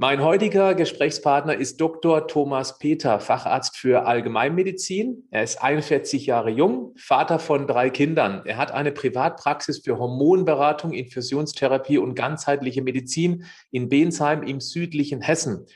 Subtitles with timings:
[0.00, 2.28] Mein heutiger Gesprächspartner ist Dr.
[2.28, 5.24] Thomas Peter, Facharzt für Allgemeinmedizin.
[5.32, 8.42] Er ist 41 Jahre jung, Vater von drei Kindern.
[8.44, 15.66] Er hat eine Privatpraxis für Hormonberatung, Infusionstherapie und ganzheitliche Medizin in Bensheim im südlichen Hessen.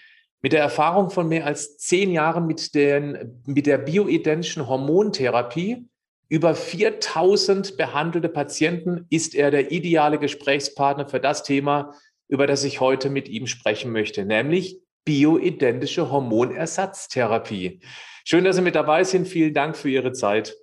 [0.41, 5.89] Mit der Erfahrung von mehr als zehn Jahren mit, den, mit der bioidentischen Hormontherapie
[6.29, 11.93] über 4000 behandelte Patienten ist er der ideale Gesprächspartner für das Thema,
[12.33, 17.81] über das ich heute mit ihm sprechen möchte, nämlich bioidentische Hormonersatztherapie.
[18.25, 19.29] Schön, dass Sie mit dabei sind.
[19.29, 20.57] Vielen Dank für Ihre Zeit.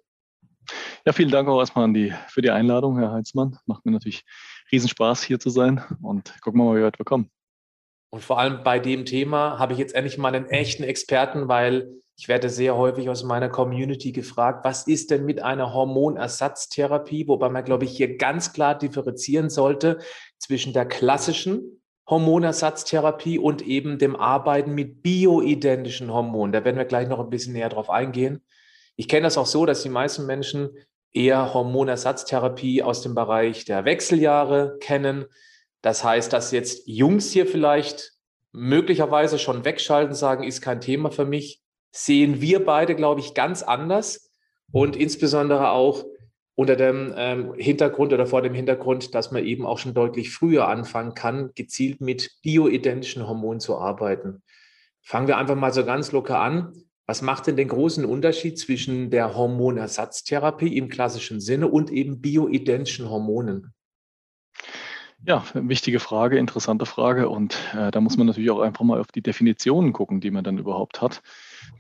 [1.05, 3.59] Ja, vielen Dank auch erstmal die, für die Einladung, Herr Heitzmann.
[3.68, 4.25] Macht mir natürlich
[4.72, 7.30] Riesenspaß, hier zu sein und gucken wir mal, wie weit wir kommen.
[8.09, 12.02] Und vor allem bei dem Thema habe ich jetzt endlich mal einen echten Experten, weil
[12.20, 17.48] ich werde sehr häufig aus meiner Community gefragt, was ist denn mit einer Hormonersatztherapie, wobei
[17.48, 20.00] man, glaube ich, hier ganz klar differenzieren sollte
[20.38, 26.52] zwischen der klassischen Hormonersatztherapie und eben dem Arbeiten mit bioidentischen Hormonen.
[26.52, 28.44] Da werden wir gleich noch ein bisschen näher drauf eingehen.
[28.97, 30.72] Ich kenne das auch so, dass die meisten Menschen
[31.14, 35.23] eher Hormonersatztherapie aus dem Bereich der Wechseljahre kennen.
[35.81, 38.12] Das heißt, dass jetzt Jungs hier vielleicht
[38.52, 43.64] möglicherweise schon wegschalten, sagen, ist kein Thema für mich, sehen wir beide, glaube ich, ganz
[43.64, 44.32] anders
[44.72, 46.06] und insbesondere auch
[46.56, 50.68] unter dem ähm, Hintergrund oder vor dem Hintergrund, dass man eben auch schon deutlich früher
[50.68, 54.44] anfangen kann, gezielt mit bioidentischen Hormonen zu arbeiten.
[55.02, 56.73] Fangen wir einfach mal so ganz locker an.
[57.06, 63.09] Was macht denn den großen Unterschied zwischen der Hormonersatztherapie im klassischen Sinne und eben bioidentischen
[63.09, 63.74] Hormonen?
[65.26, 67.30] Ja, wichtige Frage, interessante Frage.
[67.30, 70.44] Und äh, da muss man natürlich auch einfach mal auf die Definitionen gucken, die man
[70.44, 71.22] dann überhaupt hat.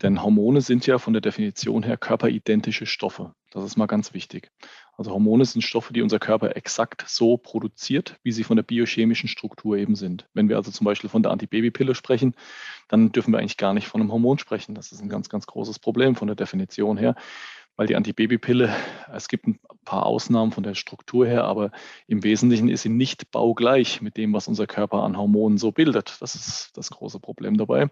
[0.01, 3.33] Denn Hormone sind ja von der Definition her körperidentische Stoffe.
[3.51, 4.51] Das ist mal ganz wichtig.
[4.95, 9.27] Also Hormone sind Stoffe, die unser Körper exakt so produziert, wie sie von der biochemischen
[9.27, 10.27] Struktur eben sind.
[10.33, 12.35] Wenn wir also zum Beispiel von der Antibabypille sprechen,
[12.87, 14.75] dann dürfen wir eigentlich gar nicht von einem Hormon sprechen.
[14.75, 17.15] Das ist ein ganz, ganz großes Problem von der Definition her
[17.79, 18.75] weil die Antibabypille,
[19.13, 21.71] es gibt ein paar Ausnahmen von der Struktur her, aber
[22.07, 26.17] im Wesentlichen ist sie nicht baugleich mit dem, was unser Körper an Hormonen so bildet.
[26.19, 27.89] Das ist das große Problem dabei.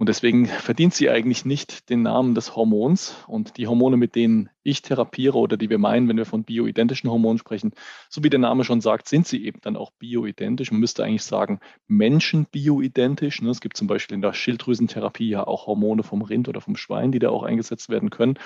[0.00, 3.16] Und deswegen verdient sie eigentlich nicht den Namen des Hormons.
[3.26, 7.10] Und die Hormone, mit denen ich therapiere oder die wir meinen, wenn wir von bioidentischen
[7.10, 7.72] Hormonen sprechen,
[8.08, 10.70] so wie der Name schon sagt, sind sie eben dann auch bioidentisch.
[10.70, 13.42] Man müsste eigentlich sagen, Menschen bioidentisch.
[13.42, 13.50] Ne?
[13.50, 17.12] Es gibt zum Beispiel in der Schilddrüsentherapie ja auch Hormone vom Rind oder vom Schwein,
[17.12, 18.38] die da auch eingesetzt werden können.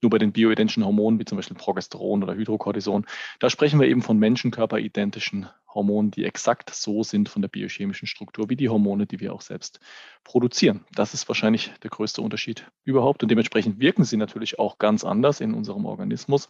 [0.00, 3.04] Nur bei den bioidentischen Hormonen, wie zum Beispiel Progesteron oder Hydrocortison,
[3.38, 8.48] da sprechen wir eben von menschenkörperidentischen Hormonen, die exakt so sind von der biochemischen Struktur
[8.48, 9.80] wie die Hormone, die wir auch selbst
[10.24, 10.84] produzieren.
[10.94, 15.40] Das ist wahrscheinlich der größte Unterschied überhaupt und dementsprechend wirken sie natürlich auch ganz anders
[15.40, 16.48] in unserem Organismus.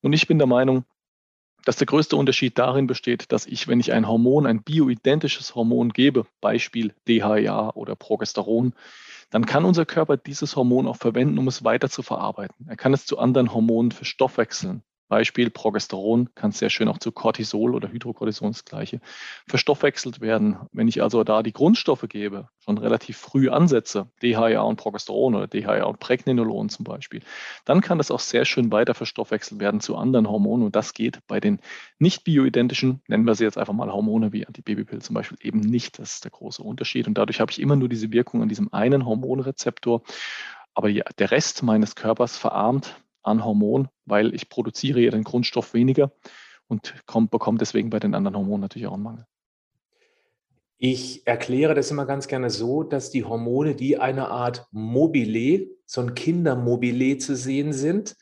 [0.00, 0.84] Und ich bin der Meinung,
[1.64, 5.90] dass der größte Unterschied darin besteht, dass ich, wenn ich ein Hormon, ein bioidentisches Hormon
[5.90, 8.74] gebe, Beispiel DHA oder Progesteron,
[9.30, 12.66] dann kann unser Körper dieses Hormon auch verwenden, um es weiter zu verarbeiten.
[12.68, 14.82] Er kann es zu anderen Hormonen verstoffwechseln.
[15.10, 19.00] Beispiel Progesteron kann sehr schön auch zu Cortisol oder Hydrocortison das gleiche
[19.48, 20.56] verstoffwechselt werden.
[20.72, 25.48] Wenn ich also da die Grundstoffe gebe, schon relativ früh ansetze, DHA und Progesteron oder
[25.48, 27.22] DHA und Pregnenolon zum Beispiel,
[27.64, 31.18] dann kann das auch sehr schön weiter verstoffwechselt werden zu anderen Hormonen und das geht
[31.26, 31.58] bei den
[31.98, 35.98] nicht bioidentischen, nennen wir sie jetzt einfach mal Hormone wie Antibabypill zum Beispiel, eben nicht.
[35.98, 38.72] Das ist der große Unterschied und dadurch habe ich immer nur diese Wirkung an diesem
[38.72, 40.02] einen Hormonrezeptor.
[40.72, 46.12] Aber der Rest meines Körpers verarmt an Hormon, weil ich produziere ja den Grundstoff weniger
[46.68, 46.94] und
[47.30, 49.26] bekomme deswegen bei den anderen Hormonen natürlich auch einen Mangel.
[50.78, 56.00] Ich erkläre das immer ganz gerne so, dass die Hormone wie eine Art Mobile, so
[56.00, 58.16] ein Kindermobile zu sehen sind.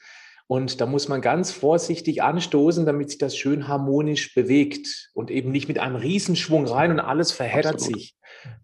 [0.48, 5.52] Und da muss man ganz vorsichtig anstoßen, damit sich das schön harmonisch bewegt und eben
[5.52, 8.00] nicht mit einem Riesenschwung rein und alles verheddert Absolut.
[8.00, 8.16] sich.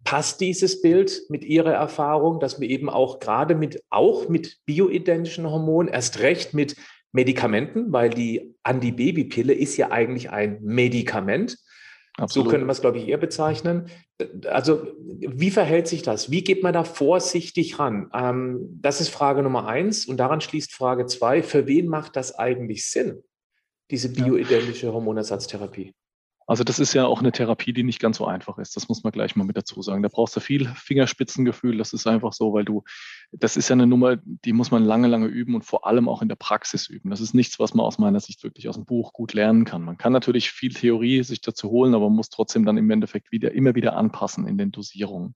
[0.02, 5.48] Passt dieses Bild mit Ihrer Erfahrung, dass wir eben auch gerade mit, auch mit bioidentischen
[5.48, 6.74] Hormonen, erst recht mit
[7.12, 11.58] Medikamenten, weil die Antibabypille ist ja eigentlich ein Medikament.
[12.16, 12.46] Absolut.
[12.46, 13.88] So können wir es, glaube ich, eher bezeichnen.
[14.46, 16.30] Also, wie verhält sich das?
[16.30, 18.08] Wie geht man da vorsichtig ran?
[18.14, 20.06] Ähm, das ist Frage Nummer eins.
[20.06, 21.42] Und daran schließt Frage zwei.
[21.42, 23.24] Für wen macht das eigentlich Sinn,
[23.90, 25.92] diese bioidentische Hormonersatztherapie?
[26.46, 28.76] Also das ist ja auch eine Therapie, die nicht ganz so einfach ist.
[28.76, 30.02] Das muss man gleich mal mit dazu sagen.
[30.02, 31.78] Da brauchst du viel Fingerspitzengefühl.
[31.78, 32.84] Das ist einfach so, weil du,
[33.38, 36.22] das ist ja eine Nummer, die muss man lange, lange üben und vor allem auch
[36.22, 37.10] in der Praxis üben.
[37.10, 39.82] Das ist nichts, was man aus meiner Sicht wirklich aus dem Buch gut lernen kann.
[39.82, 43.32] Man kann natürlich viel Theorie sich dazu holen, aber man muss trotzdem dann im Endeffekt
[43.32, 45.34] wieder, immer wieder anpassen in den Dosierungen.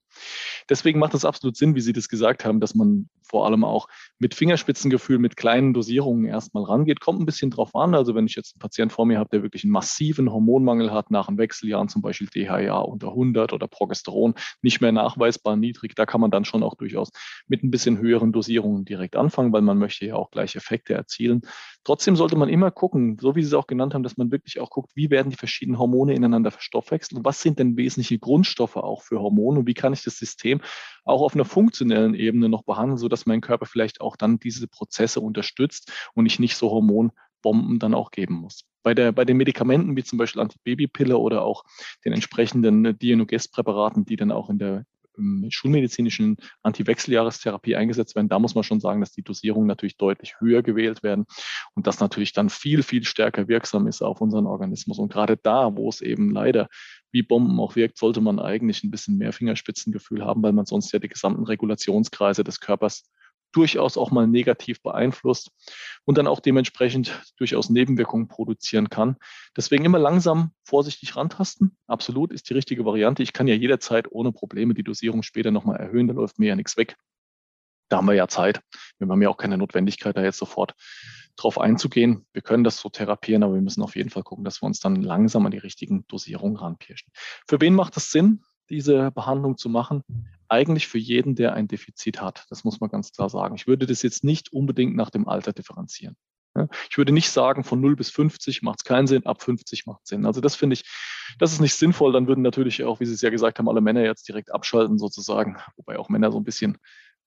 [0.69, 3.89] Deswegen macht es absolut Sinn, wie Sie das gesagt haben, dass man vor allem auch
[4.19, 7.01] mit Fingerspitzengefühl, mit kleinen Dosierungen erstmal rangeht.
[7.01, 7.95] Kommt ein bisschen drauf an.
[7.95, 11.11] Also wenn ich jetzt einen Patienten vor mir habe, der wirklich einen massiven Hormonmangel hat,
[11.11, 16.07] nach den Wechseljahren zum Beispiel DHA unter 100 oder Progesteron nicht mehr nachweisbar niedrig, da
[16.07, 17.11] kann man dann schon auch durchaus
[17.47, 21.41] mit ein bisschen höheren Dosierungen direkt anfangen, weil man möchte ja auch gleich Effekte erzielen.
[21.85, 24.61] Trotzdem sollte man immer gucken, so wie Sie es auch genannt haben, dass man wirklich
[24.61, 28.77] auch guckt, wie werden die verschiedenen Hormone ineinander verstoffwechselt und was sind denn wesentliche Grundstoffe
[28.77, 30.61] auch für Hormone und wie kann ich das System
[31.05, 35.21] auch auf einer funktionellen Ebene noch behandeln, sodass mein Körper vielleicht auch dann diese Prozesse
[35.21, 38.65] unterstützt und ich nicht so Hormonbomben dann auch geben muss.
[38.83, 41.65] Bei, der, bei den Medikamenten wie zum Beispiel Antibabypille oder auch
[42.05, 44.85] den entsprechenden Dienogest-Präparaten, die dann auch in der
[45.51, 50.63] schulmedizinischen Antiwechseljahrestherapie eingesetzt werden, da muss man schon sagen, dass die Dosierungen natürlich deutlich höher
[50.63, 51.27] gewählt werden
[51.75, 54.99] und das natürlich dann viel, viel stärker wirksam ist auf unseren Organismus.
[54.99, 56.69] Und gerade da, wo es eben leider
[57.11, 60.93] wie Bomben auch wirkt, sollte man eigentlich ein bisschen mehr Fingerspitzengefühl haben, weil man sonst
[60.93, 63.05] ja die gesamten Regulationskreise des Körpers
[63.53, 65.51] durchaus auch mal negativ beeinflusst
[66.05, 69.17] und dann auch dementsprechend durchaus Nebenwirkungen produzieren kann.
[69.57, 71.77] Deswegen immer langsam vorsichtig rantasten.
[71.87, 73.23] Absolut ist die richtige Variante.
[73.23, 76.57] Ich kann ja jederzeit ohne Probleme die Dosierung später nochmal erhöhen, da läuft mir ja
[76.57, 76.97] nichts weg.
[77.89, 78.61] Da haben wir ja Zeit.
[78.99, 80.75] Wir haben ja auch keine Notwendigkeit, da jetzt sofort
[81.37, 82.27] drauf einzugehen.
[82.33, 84.81] Wir können das so therapieren, aber wir müssen auf jeden Fall gucken, dass wir uns
[84.81, 87.11] dann langsam an die richtigen Dosierungen ranpirschen.
[87.47, 90.03] Für wen macht es Sinn, diese Behandlung zu machen?
[90.49, 92.47] Eigentlich für jeden, der ein Defizit hat.
[92.51, 93.55] Das muss man ganz klar sagen.
[93.57, 96.17] Ich würde das jetzt nicht unbedingt nach dem Alter differenzieren.
[96.91, 100.01] Ich würde nicht sagen, von 0 bis 50 macht es keinen Sinn, ab 50 macht
[100.05, 100.27] es Sinn.
[100.27, 100.85] Also das finde ich,
[101.39, 102.13] das ist nicht sinnvoll.
[102.13, 104.99] Dann würden natürlich auch, wie Sie es ja gesagt haben, alle Männer jetzt direkt abschalten
[104.99, 106.79] sozusagen, wobei auch Männer so ein bisschen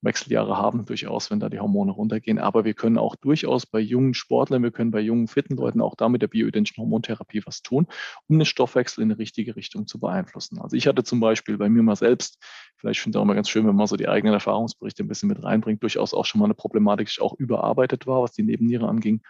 [0.02, 2.40] Wechseljahre haben, durchaus, wenn da die Hormone runtergehen.
[2.40, 5.96] Aber wir können auch durchaus bei jungen Sportlern, wir können bei jungen, fitten Leuten auch
[5.96, 7.88] da mit der bioidentischen Hormontherapie was tun,
[8.28, 10.60] um den Stoffwechsel in eine richtige Richtung zu beeinflussen.
[10.60, 12.40] Also ich hatte zum Beispiel bei mir mal selbst,
[12.82, 15.30] vielleicht finde ich auch mal ganz schön, wenn man so die eigenen Erfahrungsberichte ein bisschen
[15.30, 18.90] mit reinbringt, durchaus auch schon mal eine Problematik, die auch überarbeitet war, was die Nebenniere
[18.90, 19.22] anging.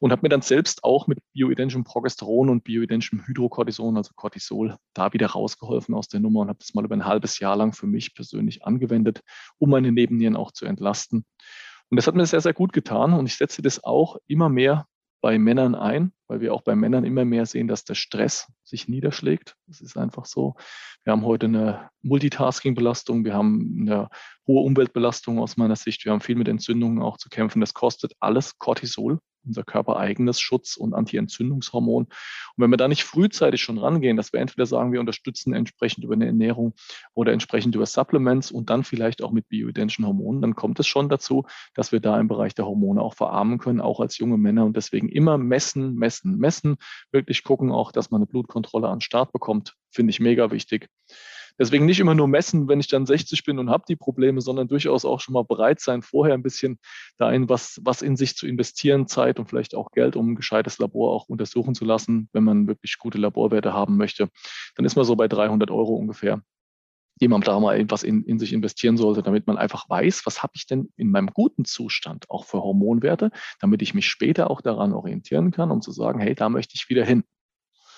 [0.00, 5.12] Und habe mir dann selbst auch mit bioidentischem Progesteron und bioidentischem Hydrocortison, also Cortisol, da
[5.12, 7.88] wieder rausgeholfen aus der Nummer und habe das mal über ein halbes Jahr lang für
[7.88, 9.22] mich persönlich angewendet,
[9.58, 11.24] um meine Nebennieren auch zu entlasten.
[11.90, 13.12] Und das hat mir sehr, sehr gut getan.
[13.12, 14.86] Und ich setze das auch immer mehr
[15.20, 18.88] bei Männern ein, weil wir auch bei Männern immer mehr sehen, dass der Stress sich
[18.88, 19.56] niederschlägt.
[19.66, 20.54] Das ist einfach so.
[21.04, 24.08] Wir haben heute eine Multitasking-Belastung, wir haben eine
[24.46, 27.60] hohe Umweltbelastung aus meiner Sicht, wir haben viel mit Entzündungen auch zu kämpfen.
[27.60, 29.18] Das kostet alles Cortisol
[29.48, 32.04] unser körpereigenes Schutz- und Anti-Entzündungshormon.
[32.04, 32.12] Und
[32.56, 36.14] wenn wir da nicht frühzeitig schon rangehen, dass wir entweder sagen, wir unterstützen entsprechend über
[36.14, 36.74] eine Ernährung
[37.14, 41.08] oder entsprechend über Supplements und dann vielleicht auch mit bioidentischen Hormonen, dann kommt es schon
[41.08, 44.64] dazu, dass wir da im Bereich der Hormone auch verarmen können, auch als junge Männer.
[44.64, 46.76] Und deswegen immer messen, messen, messen,
[47.10, 50.88] wirklich gucken auch, dass man eine Blutkontrolle an Start bekommt, finde ich mega wichtig.
[51.58, 54.68] Deswegen nicht immer nur messen, wenn ich dann 60 bin und habe die Probleme, sondern
[54.68, 56.78] durchaus auch schon mal bereit sein, vorher ein bisschen
[57.16, 60.36] da in was, was in sich zu investieren, Zeit und vielleicht auch Geld, um ein
[60.36, 64.28] gescheites Labor auch untersuchen zu lassen, wenn man wirklich gute Laborwerte haben möchte.
[64.76, 66.42] Dann ist man so bei 300 Euro ungefähr
[67.20, 70.42] die man da mal etwas in, in sich investieren sollte, damit man einfach weiß, was
[70.42, 73.30] habe ich denn in meinem guten Zustand auch für Hormonwerte,
[73.60, 76.88] damit ich mich später auch daran orientieren kann, um zu sagen, hey, da möchte ich
[76.88, 77.24] wieder hin.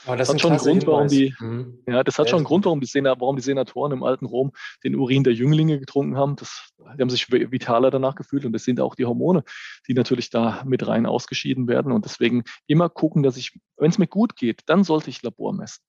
[0.06, 1.82] Aber das, das hat schon einen Grund, warum die, mhm.
[1.86, 4.52] ja, das hat schon einen Grund, warum die, Sena, warum die Senatoren im alten Rom
[4.82, 6.36] den Urin der Jünglinge getrunken haben.
[6.36, 9.44] Das, die haben sich vitaler danach gefühlt und das sind auch die Hormone,
[9.88, 11.92] die natürlich da mit rein ausgeschieden werden.
[11.92, 15.52] Und deswegen immer gucken, dass ich, wenn es mir gut geht, dann sollte ich Labor
[15.52, 15.82] messen.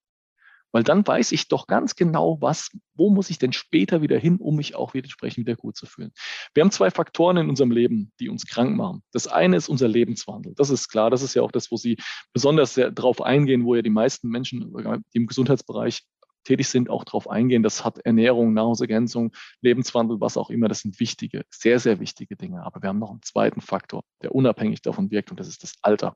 [0.71, 4.37] Weil dann weiß ich doch ganz genau, was, wo muss ich denn später wieder hin,
[4.37, 6.11] um mich auch wieder entsprechend wieder gut zu fühlen.
[6.53, 9.03] Wir haben zwei Faktoren in unserem Leben, die uns krank machen.
[9.11, 10.53] Das eine ist unser Lebenswandel.
[10.55, 11.09] Das ist klar.
[11.09, 11.97] Das ist ja auch das, wo Sie
[12.33, 16.03] besonders darauf eingehen, wo ja die meisten Menschen, die im Gesundheitsbereich
[16.43, 17.63] tätig sind, auch darauf eingehen.
[17.63, 20.67] Das hat Ernährung, Nahrungsergänzung, Lebenswandel, was auch immer.
[20.67, 22.63] Das sind wichtige, sehr, sehr wichtige Dinge.
[22.65, 25.73] Aber wir haben noch einen zweiten Faktor, der unabhängig davon wirkt, und das ist das
[25.81, 26.15] Alter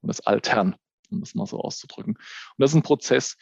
[0.00, 0.76] und das Altern,
[1.10, 2.14] um das mal so auszudrücken.
[2.14, 3.36] Und das ist ein Prozess,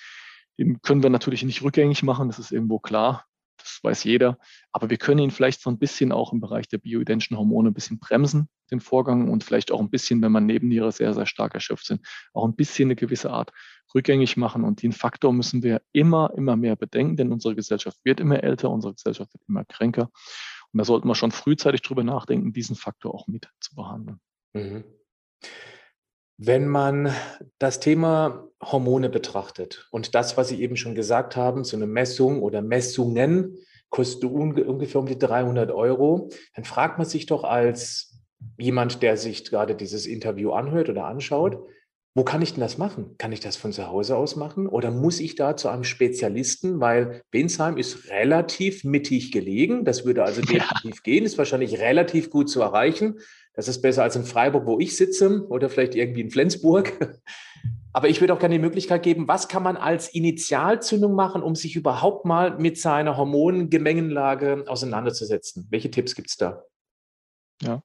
[0.83, 3.25] können wir natürlich nicht rückgängig machen, das ist irgendwo klar,
[3.59, 4.39] das weiß jeder.
[4.73, 7.75] Aber wir können ihn vielleicht so ein bisschen auch im Bereich der bioidentischen Hormone ein
[7.75, 11.55] bisschen bremsen, den Vorgang, und vielleicht auch ein bisschen, wenn man Nebenniere sehr, sehr stark
[11.55, 13.53] erschöpft sind, auch ein bisschen eine gewisse Art
[13.95, 14.65] rückgängig machen.
[14.65, 18.71] Und den Faktor müssen wir immer, immer mehr bedenken, denn unsere Gesellschaft wird immer älter,
[18.71, 20.11] unsere Gesellschaft wird immer kränker.
[20.73, 24.21] Und da sollten wir schon frühzeitig drüber nachdenken, diesen Faktor auch mit zu behandeln.
[24.53, 24.85] Mhm.
[26.43, 27.15] Wenn man
[27.59, 32.41] das Thema Hormone betrachtet und das, was Sie eben schon gesagt haben, so eine Messung
[32.41, 33.59] oder Messungen
[33.91, 38.23] kostet ungefähr um die 300 Euro, dann fragt man sich doch als
[38.57, 41.59] jemand, der sich gerade dieses Interview anhört oder anschaut,
[42.15, 43.17] wo kann ich denn das machen?
[43.19, 46.81] Kann ich das von zu Hause aus machen oder muss ich da zu einem Spezialisten?
[46.81, 49.85] Weil Bensheim ist relativ mittig gelegen.
[49.85, 51.03] Das würde also definitiv ja.
[51.05, 53.19] gehen, ist wahrscheinlich relativ gut zu erreichen.
[53.55, 56.93] Das ist besser als in Freiburg, wo ich sitze oder vielleicht irgendwie in Flensburg.
[57.93, 61.57] Aber ich würde auch gerne die Möglichkeit geben, was kann man als Initialzündung machen, um
[61.57, 65.67] sich überhaupt mal mit seiner Hormongemengenlage auseinanderzusetzen?
[65.71, 66.63] Welche Tipps gibt es da?
[67.63, 67.83] Ja,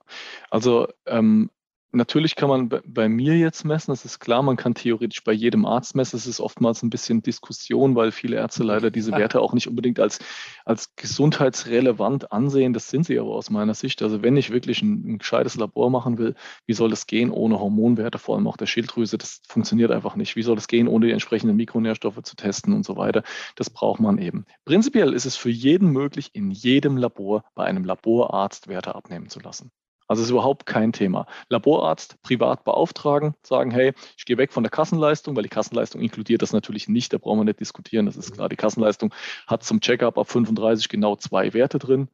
[0.52, 1.50] also ähm,
[1.96, 5.66] Natürlich kann man bei mir jetzt messen, das ist klar, man kann theoretisch bei jedem
[5.66, 6.18] Arzt messen.
[6.18, 10.02] Es ist oftmals ein bisschen Diskussion, weil viele Ärzte leider diese Werte auch nicht unbedingt
[10.02, 10.20] als,
[10.66, 12.74] als gesundheitsrelevant ansehen.
[12.74, 14.02] Das sind sie aber aus meiner Sicht.
[14.02, 16.36] Also wenn ich wirklich ein, ein gescheites Labor machen will,
[16.66, 19.18] wie soll das gehen ohne Hormonwerte, vor allem auch der Schilddrüse?
[19.18, 20.36] Das funktioniert einfach nicht.
[20.36, 23.24] Wie soll das gehen, ohne die entsprechenden Mikronährstoffe zu testen und so weiter?
[23.56, 24.46] Das braucht man eben.
[24.66, 29.40] Prinzipiell ist es für jeden möglich, in jedem Labor bei einem Laborarzt Werte abnehmen zu
[29.40, 29.72] lassen.
[30.08, 31.26] Also ist überhaupt kein Thema.
[31.50, 36.42] Laborarzt privat beauftragen, sagen, hey, ich gehe weg von der Kassenleistung, weil die Kassenleistung inkludiert
[36.42, 38.50] das natürlich nicht, da brauchen wir nicht diskutieren, das ist klar.
[38.50, 39.14] Die Kassenleistung
[39.48, 42.10] hat zum Checkup ab 35 genau zwei Werte drin,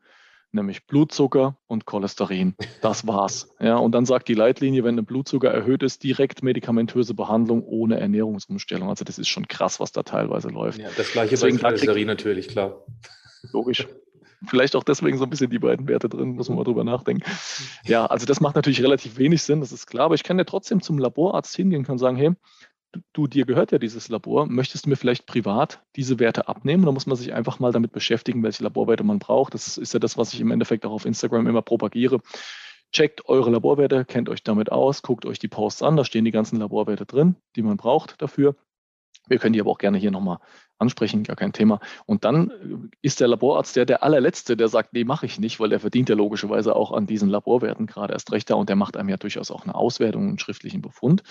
[0.51, 2.55] nämlich Blutzucker und Cholesterin.
[2.81, 3.50] Das war's.
[3.60, 8.00] Ja, und dann sagt die Leitlinie, wenn der Blutzucker erhöht ist, direkt medikamentöse Behandlung ohne
[8.00, 8.89] Ernährungsumstellung.
[8.89, 10.79] Also das ist schon krass, was da teilweise läuft.
[10.79, 12.86] Ja, das gleiche Deswegen bei Cholesterin natürlich, klar.
[13.51, 13.88] Logisch.
[14.48, 17.24] Vielleicht auch deswegen so ein bisschen die beiden Werte drin, muss man mal drüber nachdenken.
[17.86, 20.43] Ja, also das macht natürlich relativ wenig Sinn, das ist klar, aber ich kann ja
[20.43, 22.31] trotzdem zum Laborarzt hingehen und sagen, hey,
[22.91, 26.86] du, du, dir gehört ja dieses Labor, möchtest du mir vielleicht privat diese Werte abnehmen?
[26.86, 29.53] Da muss man sich einfach mal damit beschäftigen, welche Laborwerte man braucht.
[29.53, 32.19] Das ist ja das, was ich im Endeffekt auch auf Instagram immer propagiere.
[32.91, 36.31] Checkt eure Laborwerte, kennt euch damit aus, guckt euch die Posts an, da stehen die
[36.31, 38.55] ganzen Laborwerte drin, die man braucht dafür.
[39.27, 40.39] Wir können die aber auch gerne hier nochmal
[40.81, 41.79] ansprechen, gar kein Thema.
[42.05, 42.53] Und dann äh,
[43.01, 46.09] ist der Laborarzt der, der allerletzte, der sagt, nee, mache ich nicht, weil der verdient
[46.09, 49.17] ja logischerweise auch an diesen Laborwerten gerade erst recht da und der macht einem ja
[49.17, 51.23] durchaus auch eine Auswertung, einen schriftlichen Befund.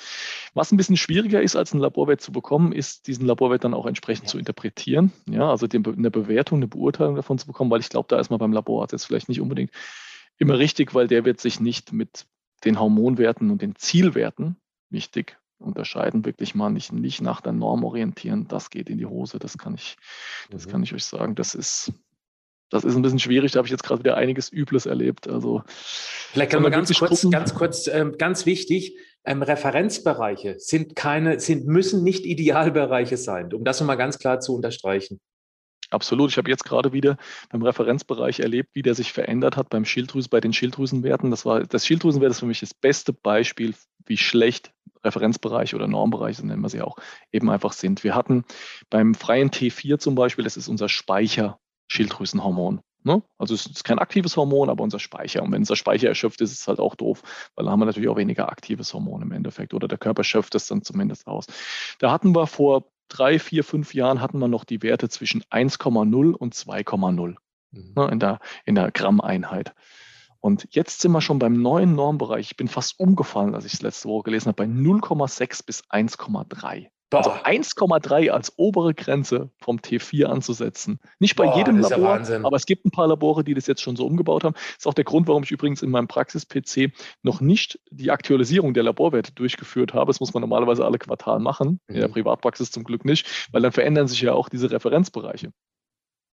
[0.54, 3.86] Was ein bisschen schwieriger ist, als einen Laborwert zu bekommen, ist, diesen Laborwert dann auch
[3.86, 4.30] entsprechend ja.
[4.30, 5.12] zu interpretieren.
[5.28, 8.38] Ja, also eine Bewertung, eine Beurteilung davon zu bekommen, weil ich glaube, da ist man
[8.38, 9.72] beim Laborarzt jetzt vielleicht nicht unbedingt
[10.38, 12.26] immer richtig, weil der wird sich nicht mit
[12.64, 14.56] den Hormonwerten und den Zielwerten
[14.90, 19.38] wichtig unterscheiden, wirklich mal nicht, nicht nach der Norm orientieren, das geht in die Hose,
[19.38, 19.96] das kann ich,
[20.50, 20.70] das mhm.
[20.70, 21.34] kann ich euch sagen.
[21.34, 21.92] Das ist,
[22.70, 25.28] das ist ein bisschen schwierig, da habe ich jetzt gerade wieder einiges Übles erlebt.
[25.28, 31.40] Also vielleicht kann man ganz kurz, ganz kurz, ähm, ganz wichtig, ähm, Referenzbereiche sind keine,
[31.40, 35.20] sind, müssen nicht Idealbereiche sein, um das nochmal ganz klar zu unterstreichen.
[35.90, 36.30] Absolut.
[36.30, 37.16] Ich habe jetzt gerade wieder
[37.50, 41.30] beim Referenzbereich erlebt, wie der sich verändert hat beim Schilddrüsen, bei den Schilddrüsenwerten.
[41.32, 43.74] Das war das Schilddrüsenwert ist für mich das beste Beispiel,
[44.06, 44.72] wie schlecht
[45.04, 46.96] Referenzbereich oder Normbereich, so nennen wir sie auch,
[47.32, 48.04] eben einfach sind.
[48.04, 48.44] Wir hatten
[48.90, 52.80] beim freien T4 zum Beispiel, das ist unser Speicher-Schilddrüsenhormon.
[53.02, 53.22] Ne?
[53.38, 55.42] Also es ist kein aktives Hormon, aber unser Speicher.
[55.42, 57.22] Und wenn unser Speicher erschöpft ist, ist es halt auch doof,
[57.54, 59.72] weil dann haben wir natürlich auch weniger aktives Hormon im Endeffekt.
[59.72, 61.46] Oder der Körper schöpft es dann zumindest aus.
[61.98, 66.32] Da hatten wir vor drei, vier, fünf Jahren hatten wir noch die Werte zwischen 1,0
[66.32, 67.36] und 2,0
[67.70, 67.92] mhm.
[67.96, 69.74] ne, in, der, in der Grammeinheit.
[70.40, 72.50] Und jetzt sind wir schon beim neuen Normbereich.
[72.50, 76.88] Ich bin fast umgefallen, als ich es letzte Woche gelesen habe, bei 0,6 bis 1,3.
[77.12, 81.00] Also 1,3 als obere Grenze vom T4 anzusetzen.
[81.18, 83.82] Nicht bei Boah, jedem Labor, ja aber es gibt ein paar Labore, die das jetzt
[83.82, 84.54] schon so umgebaut haben.
[84.54, 86.92] Das ist auch der Grund, warum ich übrigens in meinem Praxis-PC
[87.22, 90.10] noch nicht die Aktualisierung der Laborwerte durchgeführt habe.
[90.10, 91.94] Das muss man normalerweise alle Quartal machen, mhm.
[91.94, 92.12] in der mhm.
[92.12, 95.52] Privatpraxis zum Glück nicht, weil dann verändern sich ja auch diese Referenzbereiche.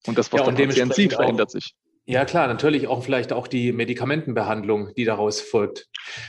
[0.07, 1.75] Und das, was ja, der Patient sieht, verändert sich.
[2.11, 5.87] Ja, klar, natürlich auch vielleicht auch die Medikamentenbehandlung, die daraus folgt.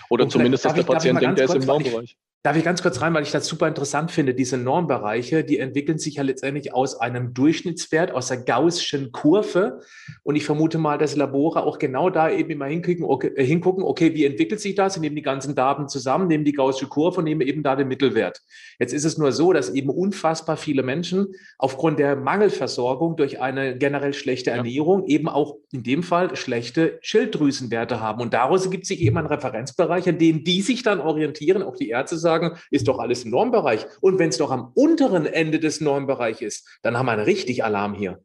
[0.09, 2.17] Oder und zumindest, dass der Patient denkt, der ist im Normbereich.
[2.45, 5.99] Darf ich ganz kurz rein, weil ich das super interessant finde, diese Normbereiche, die entwickeln
[5.99, 9.79] sich ja letztendlich aus einem Durchschnittswert, aus der gaußschen Kurve.
[10.25, 13.85] Und ich vermute mal, dass Labore auch genau da eben immer hingucken, okay, äh, hingucken,
[13.85, 14.95] okay, wie entwickelt sich das?
[14.95, 17.87] Sie nehmen die ganzen Daten zusammen, nehmen die gaußsche Kurve und nehmen eben da den
[17.87, 18.43] Mittelwert.
[18.81, 23.79] Jetzt ist es nur so, dass eben unfassbar viele Menschen aufgrund der Mangelversorgung durch eine
[23.79, 25.15] generell schlechte Ernährung ja.
[25.15, 28.21] eben auch in dem Fall schlechte Schilddrüsenwerte haben.
[28.21, 31.91] Und daraus gibt sich eben ein Referenzbereich, an dem die sich dann orientieren, auch die
[31.91, 33.87] Ärzte sagen, sagen, ist doch alles im Normbereich.
[34.01, 37.65] Und wenn es doch am unteren Ende des Normbereichs ist, dann haben wir einen richtig
[37.65, 38.23] Alarm hier.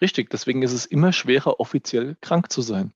[0.00, 2.92] Richtig, deswegen ist es immer schwerer, offiziell krank zu sein.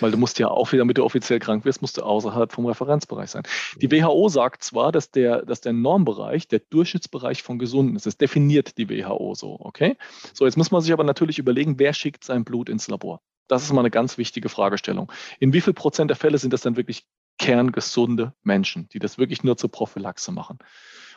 [0.00, 2.66] Weil du musst ja auch wieder, damit du offiziell krank wirst, musst du außerhalb vom
[2.66, 3.42] Referenzbereich sein.
[3.80, 8.04] Die WHO sagt zwar, dass der, dass der Normbereich der Durchschnittsbereich von Gesunden ist.
[8.04, 9.96] Das definiert die WHO so, okay?
[10.34, 13.22] So, jetzt muss man sich aber natürlich überlegen, wer schickt sein Blut ins Labor?
[13.48, 15.10] Das ist mal eine ganz wichtige Fragestellung.
[15.40, 17.06] In wie viel Prozent der Fälle sind das dann wirklich
[17.40, 20.58] kerngesunde Menschen, die das wirklich nur zur Prophylaxe machen.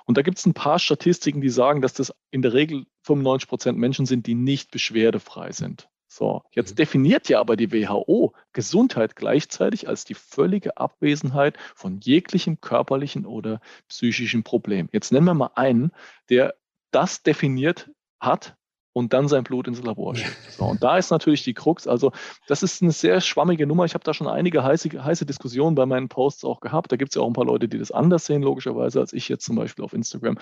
[0.05, 3.49] Und da gibt es ein paar Statistiken, die sagen, dass das in der Regel 95
[3.49, 5.89] Prozent Menschen sind, die nicht beschwerdefrei sind.
[6.07, 6.75] So, jetzt mhm.
[6.75, 13.59] definiert ja aber die WHO Gesundheit gleichzeitig als die völlige Abwesenheit von jeglichem körperlichen oder
[13.89, 14.87] psychischen Problem.
[14.93, 15.91] Jetzt nennen wir mal einen,
[16.29, 16.55] der
[16.91, 18.55] das definiert hat
[18.93, 20.37] und dann sein Blut ins Labor schickt.
[20.51, 21.87] So, und da ist natürlich die Krux.
[21.87, 22.11] Also,
[22.47, 23.85] das ist eine sehr schwammige Nummer.
[23.85, 26.91] Ich habe da schon einige heiße, heiße Diskussionen bei meinen Posts auch gehabt.
[26.91, 29.27] Da gibt es ja auch ein paar Leute, die das anders sehen, logischerweise, als ich
[29.27, 30.37] jetzt zum Beispiel auf Instagram.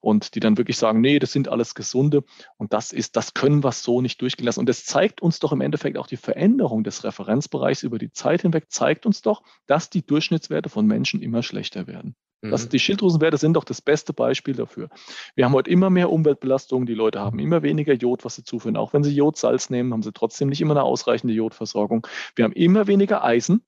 [0.00, 2.22] Und die dann wirklich sagen, nee, das sind alles Gesunde.
[2.56, 4.60] Und das ist, das können wir so nicht durchgehen lassen.
[4.60, 8.42] Und das zeigt uns doch im Endeffekt auch die Veränderung des Referenzbereichs über die Zeit
[8.42, 12.14] hinweg, zeigt uns doch, dass die Durchschnittswerte von Menschen immer schlechter werden.
[12.42, 12.68] Das, mhm.
[12.70, 14.88] die Schilddrüsenwerte sind doch das beste Beispiel dafür.
[15.34, 18.76] Wir haben heute immer mehr Umweltbelastungen, die Leute haben immer weniger Jod, was sie zuführen.
[18.76, 22.06] Auch wenn sie Jodsalz nehmen, haben sie trotzdem nicht immer eine ausreichende Jodversorgung.
[22.34, 23.62] Wir haben immer weniger Eisen,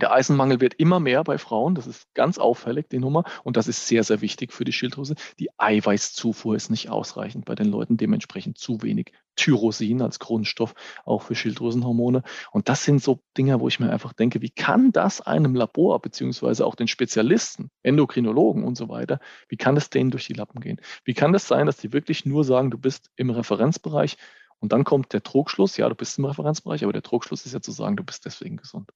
[0.00, 1.74] der Eisenmangel wird immer mehr bei Frauen.
[1.74, 3.24] Das ist ganz auffällig, die Nummer.
[3.44, 5.14] Und das ist sehr, sehr wichtig für die Schilddrüse.
[5.38, 7.96] Die Eiweißzufuhr ist nicht ausreichend bei den Leuten.
[7.96, 10.74] Dementsprechend zu wenig Tyrosin als Grundstoff,
[11.04, 12.22] auch für Schilddrüsenhormone.
[12.50, 16.00] Und das sind so Dinge, wo ich mir einfach denke, wie kann das einem Labor,
[16.00, 20.60] beziehungsweise auch den Spezialisten, Endokrinologen und so weiter, wie kann es denen durch die Lappen
[20.60, 20.80] gehen?
[21.04, 24.16] Wie kann das sein, dass die wirklich nur sagen, du bist im Referenzbereich
[24.58, 27.60] und dann kommt der Trugschluss, ja, du bist im Referenzbereich, aber der Trugschluss ist ja
[27.60, 28.90] zu sagen, du bist deswegen gesund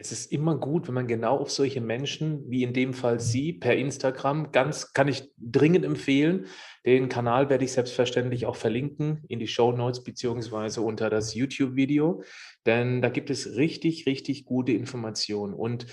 [0.00, 3.52] es ist immer gut, wenn man genau auf solche Menschen, wie in dem Fall Sie,
[3.52, 6.46] per Instagram, ganz kann ich dringend empfehlen.
[6.86, 12.22] Den Kanal werde ich selbstverständlich auch verlinken in die Show Notes beziehungsweise unter das YouTube-Video,
[12.64, 15.86] denn da gibt es richtig, richtig gute Informationen und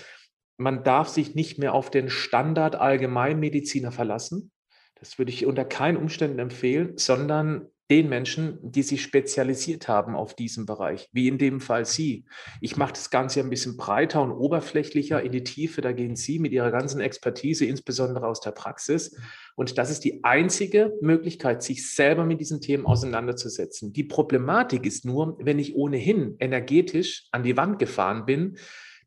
[0.56, 4.52] man darf sich nicht mehr auf den Standard Allgemeinmediziner verlassen.
[4.94, 10.34] Das würde ich unter keinen Umständen empfehlen, sondern den Menschen, die sich spezialisiert haben auf
[10.34, 12.24] diesen Bereich, wie in dem Fall Sie.
[12.60, 15.82] Ich mache das Ganze ein bisschen breiter und oberflächlicher in die Tiefe.
[15.82, 19.16] Da gehen Sie mit Ihrer ganzen Expertise, insbesondere aus der Praxis.
[19.54, 23.92] Und das ist die einzige Möglichkeit, sich selber mit diesen Themen auseinanderzusetzen.
[23.92, 28.56] Die Problematik ist nur, wenn ich ohnehin energetisch an die Wand gefahren bin,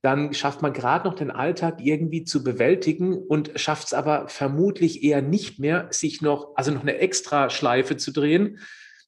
[0.01, 5.03] dann schafft man gerade noch den Alltag irgendwie zu bewältigen und schafft es aber vermutlich
[5.03, 8.59] eher nicht mehr, sich noch, also noch eine extra Schleife zu drehen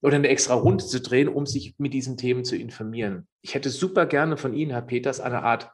[0.02, 3.28] oder eine extra Runde zu drehen, um sich mit diesen Themen zu informieren.
[3.42, 5.72] Ich hätte super gerne von Ihnen, Herr Peters, eine Art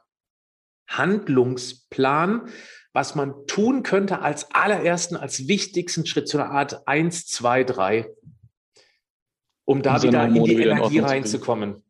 [0.88, 2.48] Handlungsplan,
[2.92, 8.14] was man tun könnte als allerersten, als wichtigsten Schritt, so eine Art 1, 2, 3,
[9.64, 11.82] um da wieder in die Energie reinzukommen.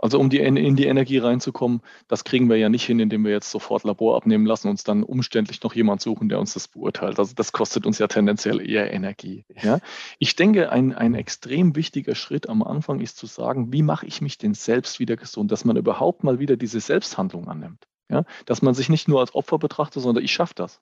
[0.00, 3.32] Also um die, in die Energie reinzukommen, das kriegen wir ja nicht hin, indem wir
[3.32, 7.18] jetzt sofort Labor abnehmen lassen, uns dann umständlich noch jemand suchen, der uns das beurteilt.
[7.18, 9.44] Also das kostet uns ja tendenziell eher Energie.
[9.60, 9.80] Ja?
[10.20, 14.20] Ich denke, ein, ein extrem wichtiger Schritt am Anfang ist zu sagen, wie mache ich
[14.20, 17.88] mich denn selbst wieder gesund, dass man überhaupt mal wieder diese Selbsthandlung annimmt.
[18.08, 18.24] Ja?
[18.46, 20.80] Dass man sich nicht nur als Opfer betrachtet, sondern ich schaffe das.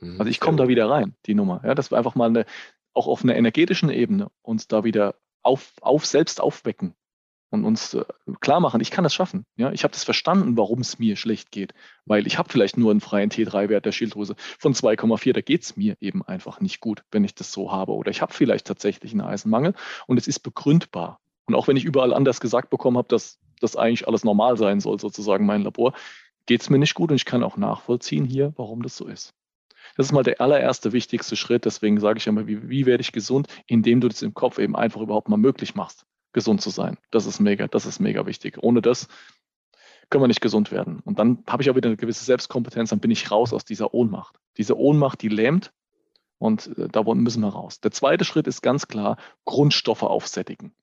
[0.00, 1.60] Mhm, also ich komme da wieder rein, die Nummer.
[1.64, 1.74] Ja?
[1.74, 2.46] Dass wir einfach mal eine,
[2.94, 6.94] auch auf einer energetischen Ebene uns da wieder auf, auf selbst aufwecken
[7.54, 8.04] und uns äh,
[8.40, 9.46] klar machen, ich kann das schaffen.
[9.56, 11.72] Ja, ich habe das verstanden, warum es mir schlecht geht,
[12.04, 15.76] weil ich habe vielleicht nur einen freien T3-Wert der Schilddrüse von 2,4, da geht es
[15.76, 17.92] mir eben einfach nicht gut, wenn ich das so habe.
[17.92, 19.74] Oder ich habe vielleicht tatsächlich einen Eisenmangel
[20.06, 21.20] und es ist begründbar.
[21.46, 24.80] Und auch wenn ich überall anders gesagt bekommen habe, dass das eigentlich alles normal sein
[24.80, 25.94] soll, sozusagen mein Labor,
[26.46, 29.32] geht es mir nicht gut und ich kann auch nachvollziehen hier, warum das so ist.
[29.96, 31.64] Das ist mal der allererste wichtigste Schritt.
[31.64, 34.74] Deswegen sage ich immer, wie, wie werde ich gesund, indem du das im Kopf eben
[34.74, 36.98] einfach überhaupt mal möglich machst gesund zu sein.
[37.10, 38.58] Das ist mega, das ist mega wichtig.
[38.62, 39.08] Ohne das
[40.10, 41.00] können wir nicht gesund werden.
[41.00, 43.94] Und dann habe ich auch wieder eine gewisse Selbstkompetenz, dann bin ich raus aus dieser
[43.94, 44.38] Ohnmacht.
[44.58, 45.72] Diese Ohnmacht, die lähmt
[46.38, 47.80] und äh, da müssen wir raus.
[47.80, 49.16] Der zweite Schritt ist ganz klar,
[49.46, 50.74] Grundstoffe aufsättigen.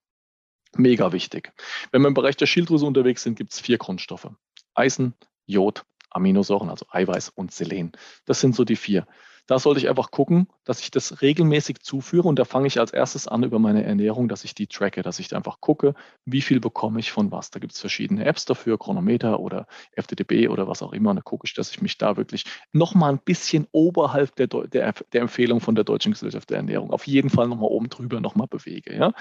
[0.76, 1.54] Mega wichtig.
[1.92, 4.30] Wenn wir im Bereich der Schilddrüse unterwegs sind, gibt es vier Grundstoffe.
[4.74, 5.14] Eisen,
[5.46, 7.92] Jod, Aminosäuren, also Eiweiß und Selen.
[8.26, 9.06] Das sind so die vier.
[9.52, 12.94] Da sollte ich einfach gucken, dass ich das regelmäßig zuführe und da fange ich als
[12.94, 16.62] erstes an über meine Ernährung, dass ich die tracke, dass ich einfach gucke, wie viel
[16.62, 17.52] bekomme ich von was.
[17.52, 21.10] Da gibt es verschiedene Apps dafür, Chronometer oder FTTB oder was auch immer.
[21.10, 24.94] Und da gucke ich, dass ich mich da wirklich nochmal ein bisschen oberhalb der, der,
[25.12, 28.48] der Empfehlung von der Deutschen Gesellschaft der Ernährung auf jeden Fall nochmal oben drüber nochmal
[28.48, 28.96] bewege.
[28.96, 29.12] Ja?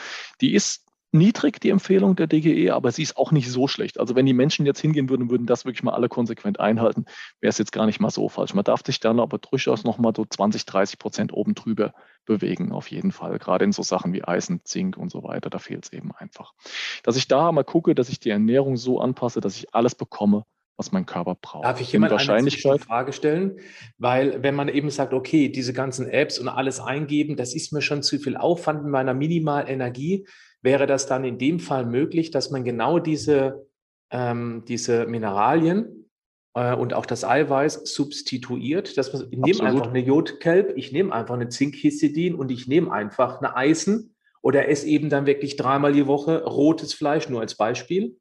[0.40, 3.99] Die ist niedrig, die Empfehlung der DGE, aber sie ist auch nicht so schlecht.
[3.99, 7.07] Also wenn die Menschen jetzt hingehen würden und würden das wirklich mal alle konsequent einhalten,
[7.40, 8.55] wäre es jetzt gar nicht mal so falsch.
[8.55, 11.92] Man darf sich dann aber durchaus nochmal so 20, 30 Prozent oben drüber
[12.27, 13.38] bewegen, auf jeden Fall.
[13.38, 16.53] Gerade in so Sachen wie Eisen, Zink und so weiter, da fehlt es eben einfach.
[17.03, 20.44] Dass ich da mal gucke, dass ich die Ernährung so anpasse, dass ich alles bekomme,
[20.77, 21.64] was mein Körper braucht.
[21.64, 23.59] Darf ich jemand eine Frage stellen?
[23.99, 27.83] Weil wenn man eben sagt, okay, diese ganzen Apps und alles eingeben, das ist mir
[27.83, 30.27] schon zu viel Aufwand mit meiner Minimal-Energie,
[30.62, 33.66] wäre das dann in dem Fall möglich, dass man genau diese,
[34.11, 36.11] ähm, diese Mineralien
[36.55, 38.96] äh, und auch das Eiweiß substituiert.
[38.96, 43.40] Das, ich nehme einfach eine Jodkelb, ich nehme einfach eine Zinkhistidin und ich nehme einfach
[43.40, 48.16] eine Eisen oder esse eben dann wirklich dreimal die Woche rotes Fleisch, nur als Beispiel.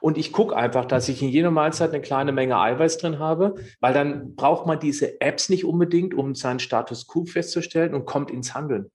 [0.00, 3.54] Und ich gucke einfach, dass ich in jeder Mahlzeit eine kleine Menge Eiweiß drin habe,
[3.80, 8.30] weil dann braucht man diese Apps nicht unbedingt, um seinen Status quo festzustellen und kommt
[8.30, 8.90] ins Handeln.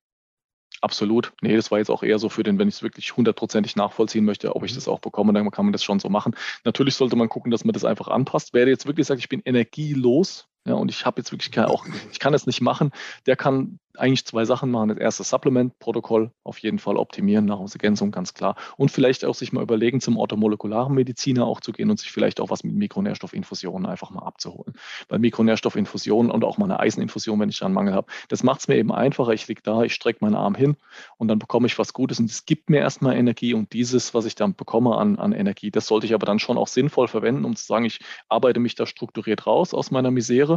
[0.81, 1.33] Absolut.
[1.41, 4.23] Nee, das war jetzt auch eher so für den, wenn ich es wirklich hundertprozentig nachvollziehen
[4.23, 4.75] möchte, ob ich mhm.
[4.75, 6.35] das auch bekomme, dann kann man das schon so machen.
[6.63, 8.53] Natürlich sollte man gucken, dass man das einfach anpasst.
[8.53, 11.85] Wer jetzt wirklich sagt, ich bin energielos, ja, und ich habe jetzt wirklich keine, auch,
[12.11, 12.91] ich kann es nicht machen,
[13.25, 14.89] der kann eigentlich zwei Sachen machen.
[14.89, 18.55] Das erste Supplement-Protokoll auf jeden Fall optimieren, Nahrungsergänzung ganz klar.
[18.77, 22.39] Und vielleicht auch sich mal überlegen, zum orthomolekularen Mediziner auch zu gehen und sich vielleicht
[22.39, 24.73] auch was mit Mikronährstoffinfusionen einfach mal abzuholen.
[25.09, 28.61] Weil Mikronährstoffinfusionen und auch mal eine Eiseninfusion, wenn ich da einen Mangel habe, das macht
[28.61, 29.33] es mir eben einfacher.
[29.33, 30.77] Ich liege da, ich strecke meinen Arm hin
[31.17, 34.25] und dann bekomme ich was Gutes und es gibt mir erstmal Energie und dieses, was
[34.25, 37.45] ich dann bekomme an, an Energie, das sollte ich aber dann schon auch sinnvoll verwenden,
[37.45, 40.48] um zu sagen, ich arbeite mich da strukturiert raus aus meiner Misere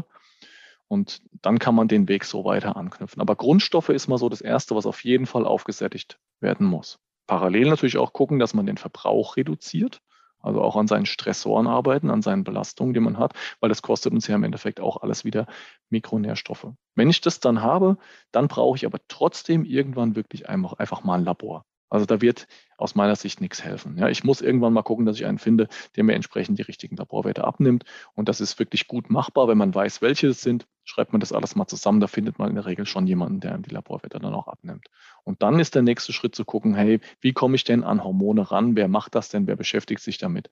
[0.88, 3.20] und dann kann man den Weg so weiter anknüpfen.
[3.20, 6.98] Aber Grundstoffe ist mal so das Erste, was auf jeden Fall aufgesättigt werden muss.
[7.26, 10.02] Parallel natürlich auch gucken, dass man den Verbrauch reduziert.
[10.42, 14.12] Also auch an seinen Stressoren arbeiten, an seinen Belastungen, die man hat, weil das kostet
[14.12, 15.46] uns ja im Endeffekt auch alles wieder
[15.88, 16.66] Mikronährstoffe.
[16.96, 17.96] Wenn ich das dann habe,
[18.32, 21.64] dann brauche ich aber trotzdem irgendwann wirklich einfach, einfach mal ein Labor.
[21.88, 22.48] Also da wird
[22.82, 23.96] aus meiner Sicht nichts helfen.
[23.96, 26.96] Ja, ich muss irgendwann mal gucken, dass ich einen finde, der mir entsprechend die richtigen
[26.96, 27.84] Laborwerte abnimmt.
[28.14, 30.66] Und das ist wirklich gut machbar, wenn man weiß, welche es sind.
[30.84, 33.56] Schreibt man das alles mal zusammen, da findet man in der Regel schon jemanden, der
[33.58, 34.88] die Laborwerte dann auch abnimmt.
[35.22, 38.50] Und dann ist der nächste Schritt zu gucken, hey, wie komme ich denn an Hormone
[38.50, 38.76] ran?
[38.76, 39.46] Wer macht das denn?
[39.46, 40.50] Wer beschäftigt sich damit?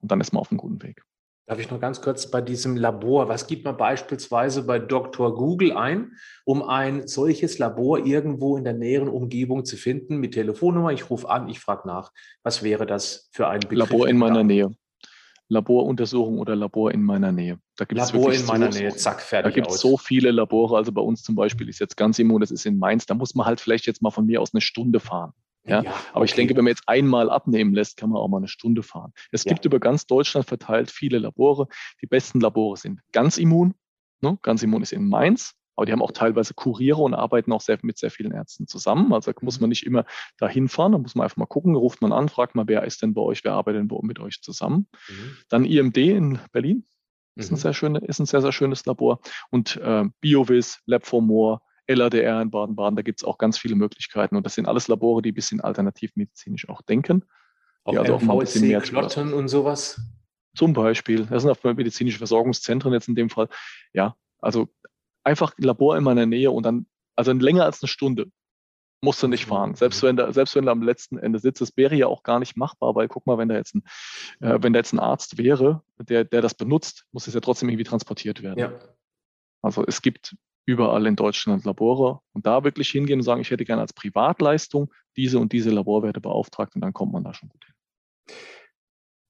[0.00, 1.04] Und dann ist man auf einem guten Weg.
[1.50, 5.34] Darf ich noch ganz kurz bei diesem Labor, was gibt man beispielsweise bei Dr.
[5.34, 6.12] Google ein,
[6.44, 10.92] um ein solches Labor irgendwo in der näheren Umgebung zu finden mit Telefonnummer?
[10.92, 12.12] Ich rufe an, ich frage nach.
[12.44, 13.90] Was wäre das für ein Begriff?
[13.90, 14.70] Labor in meiner Nähe.
[15.48, 17.58] Laboruntersuchung oder Labor in meiner Nähe.
[17.76, 19.52] Da gibt Labor in meiner so, Nähe, zack, fertig.
[19.52, 20.76] Da gibt es so viele Labore.
[20.76, 23.06] Also bei uns zum Beispiel ist jetzt ganz immun, das ist in Mainz.
[23.06, 25.32] Da muss man halt vielleicht jetzt mal von mir aus eine Stunde fahren.
[25.64, 26.24] Ja, ja aber okay.
[26.26, 29.12] ich denke, wenn man jetzt einmal abnehmen lässt, kann man auch mal eine Stunde fahren.
[29.30, 29.50] Es ja.
[29.52, 31.68] gibt über ganz Deutschland verteilt viele Labore.
[32.00, 33.74] Die besten Labore sind ganz immun.
[34.20, 34.38] Ne?
[34.42, 35.54] Ganz immun ist in Mainz.
[35.76, 39.14] Aber die haben auch teilweise Kuriere und arbeiten auch sehr, mit sehr vielen Ärzten zusammen.
[39.14, 39.62] Also muss mhm.
[39.62, 40.04] man nicht immer
[40.36, 43.00] dahin fahren, da muss man einfach mal gucken, ruft man an, fragt mal, wer ist
[43.00, 44.88] denn bei euch, wer arbeitet denn mit euch zusammen.
[45.08, 45.36] Mhm.
[45.48, 46.86] Dann IMD in Berlin,
[47.34, 47.58] ist, ein mhm.
[47.58, 49.20] sehr schöne, ist ein sehr, sehr schönes Labor.
[49.50, 51.60] Und äh, BioVis, Lab4More,
[51.94, 54.36] LADR in Baden-Baden, da gibt es auch ganz viele Möglichkeiten.
[54.36, 57.24] Und das sind alles Labore, die ein bisschen alternativmedizinisch auch denken.
[57.84, 60.00] Auch also auch mal ein bisschen mehr Klotten und sowas?
[60.54, 61.26] Zum Beispiel.
[61.26, 63.48] Das sind auch medizinische Versorgungszentren jetzt in dem Fall.
[63.92, 64.68] Ja, also
[65.24, 68.30] einfach ein Labor in meiner Nähe und dann, also länger als eine Stunde
[69.02, 69.50] musst du nicht mhm.
[69.50, 69.74] fahren.
[69.74, 72.38] Selbst wenn da, selbst wenn du am letzten Ende sitzt, das wäre ja auch gar
[72.38, 73.82] nicht machbar, weil guck mal, wenn da jetzt ein,
[74.40, 77.68] äh, wenn da jetzt ein Arzt wäre, der, der das benutzt, muss es ja trotzdem
[77.68, 78.58] irgendwie transportiert werden.
[78.58, 78.72] Ja.
[79.62, 83.64] Also es gibt überall in Deutschland Labore und da wirklich hingehen und sagen, ich hätte
[83.64, 87.64] gerne als Privatleistung diese und diese Laborwerte beauftragt und dann kommt man da schon gut
[87.64, 87.74] hin.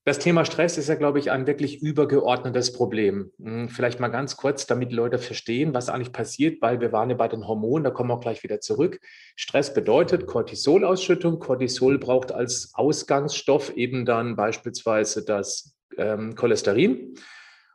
[0.05, 3.31] Das Thema Stress ist ja, glaube ich, ein wirklich übergeordnetes Problem.
[3.39, 7.17] Hm, vielleicht mal ganz kurz, damit Leute verstehen, was eigentlich passiert, weil wir waren ja
[7.17, 8.99] bei den Hormonen, da kommen wir auch gleich wieder zurück.
[9.37, 11.39] Stress bedeutet Cortisolausschüttung.
[11.39, 17.15] Cortisol braucht als Ausgangsstoff eben dann beispielsweise das ähm, Cholesterin.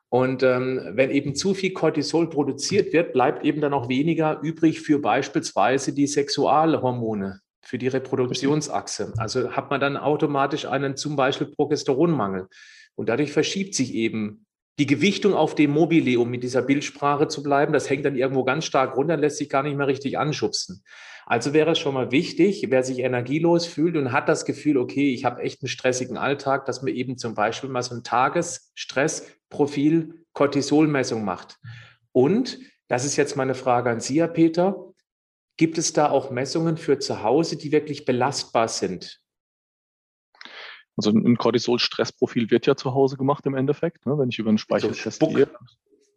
[0.10, 4.82] Und ähm, wenn eben zu viel Cortisol produziert wird, bleibt eben dann auch weniger übrig
[4.82, 9.14] für beispielsweise die Sexualhormone, für die Reproduktionsachse.
[9.18, 12.48] Also hat man dann automatisch einen zum Beispiel Progesteronmangel.
[12.96, 14.46] Und dadurch verschiebt sich eben
[14.78, 17.74] die Gewichtung auf dem Mobile, um mit dieser Bildsprache zu bleiben.
[17.74, 20.84] Das hängt dann irgendwo ganz stark runter, lässt sich gar nicht mehr richtig anschubsen.
[21.26, 25.12] Also wäre es schon mal wichtig, wer sich energielos fühlt und hat das Gefühl, okay,
[25.12, 29.28] ich habe echt einen stressigen Alltag, dass man eben zum Beispiel mal so ein Tagesstress
[29.50, 31.60] Profil Cortisolmessung macht.
[32.12, 34.94] Und, das ist jetzt meine Frage an Sie, Herr Peter,
[35.58, 39.22] gibt es da auch Messungen für zu Hause, die wirklich belastbar sind?
[40.98, 44.58] Also ein Cortisol-Stressprofil wird ja zu Hause gemacht im Endeffekt, ne, wenn ich über einen
[44.58, 45.50] Speicheltest also gehe.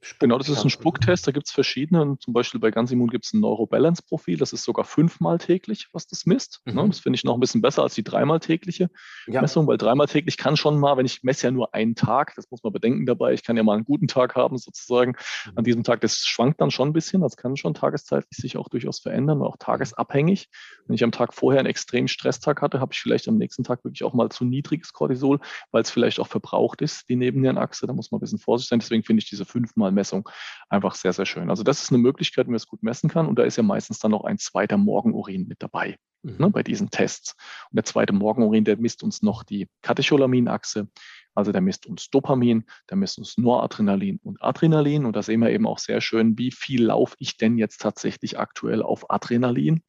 [0.00, 2.16] Spuck genau, das ist ein Spucktest, da gibt es verschiedene.
[2.20, 6.24] Zum Beispiel bei Gansimmun gibt es ein Neurobalance-Profil, das ist sogar fünfmal täglich, was das
[6.24, 6.61] misst.
[6.64, 6.82] Ne?
[6.82, 6.88] Mhm.
[6.88, 8.90] Das finde ich noch ein bisschen besser als die dreimal tägliche
[9.26, 9.40] ja.
[9.40, 12.50] Messung, weil dreimal täglich kann schon mal, wenn ich messe ja nur einen Tag, das
[12.50, 15.12] muss man bedenken dabei, ich kann ja mal einen guten Tag haben sozusagen.
[15.46, 15.52] Mhm.
[15.56, 18.68] An diesem Tag, das schwankt dann schon ein bisschen, das kann schon tageszeitlich sich auch
[18.68, 20.48] durchaus verändern, auch tagesabhängig.
[20.87, 23.84] Wenn ich am Tag vorher einen extremen Stresstag hatte, habe ich vielleicht am nächsten Tag
[23.84, 25.40] wirklich auch mal zu niedriges Cortisol,
[25.72, 27.87] weil es vielleicht auch verbraucht ist, die Nebennierenachse.
[27.87, 28.78] Da muss man ein bisschen vorsichtig sein.
[28.78, 30.29] Deswegen finde ich diese fünfmal Messung
[30.68, 31.51] einfach sehr, sehr schön.
[31.51, 33.27] Also das ist eine Möglichkeit, wie man es gut messen kann.
[33.27, 35.96] Und da ist ja meistens dann noch ein zweiter Morgenurin mit dabei.
[36.22, 36.38] Ne, mhm.
[36.38, 37.35] Ne, bei diesen Tests.
[37.70, 40.88] Und der zweite Morgenurin, der misst uns noch die Katecholaminachse,
[41.35, 45.05] Also der misst uns Dopamin, der misst uns Noradrenalin und Adrenalin.
[45.05, 48.38] Und da sehen wir eben auch sehr schön, wie viel laufe ich denn jetzt tatsächlich
[48.38, 49.83] aktuell auf Adrenalin.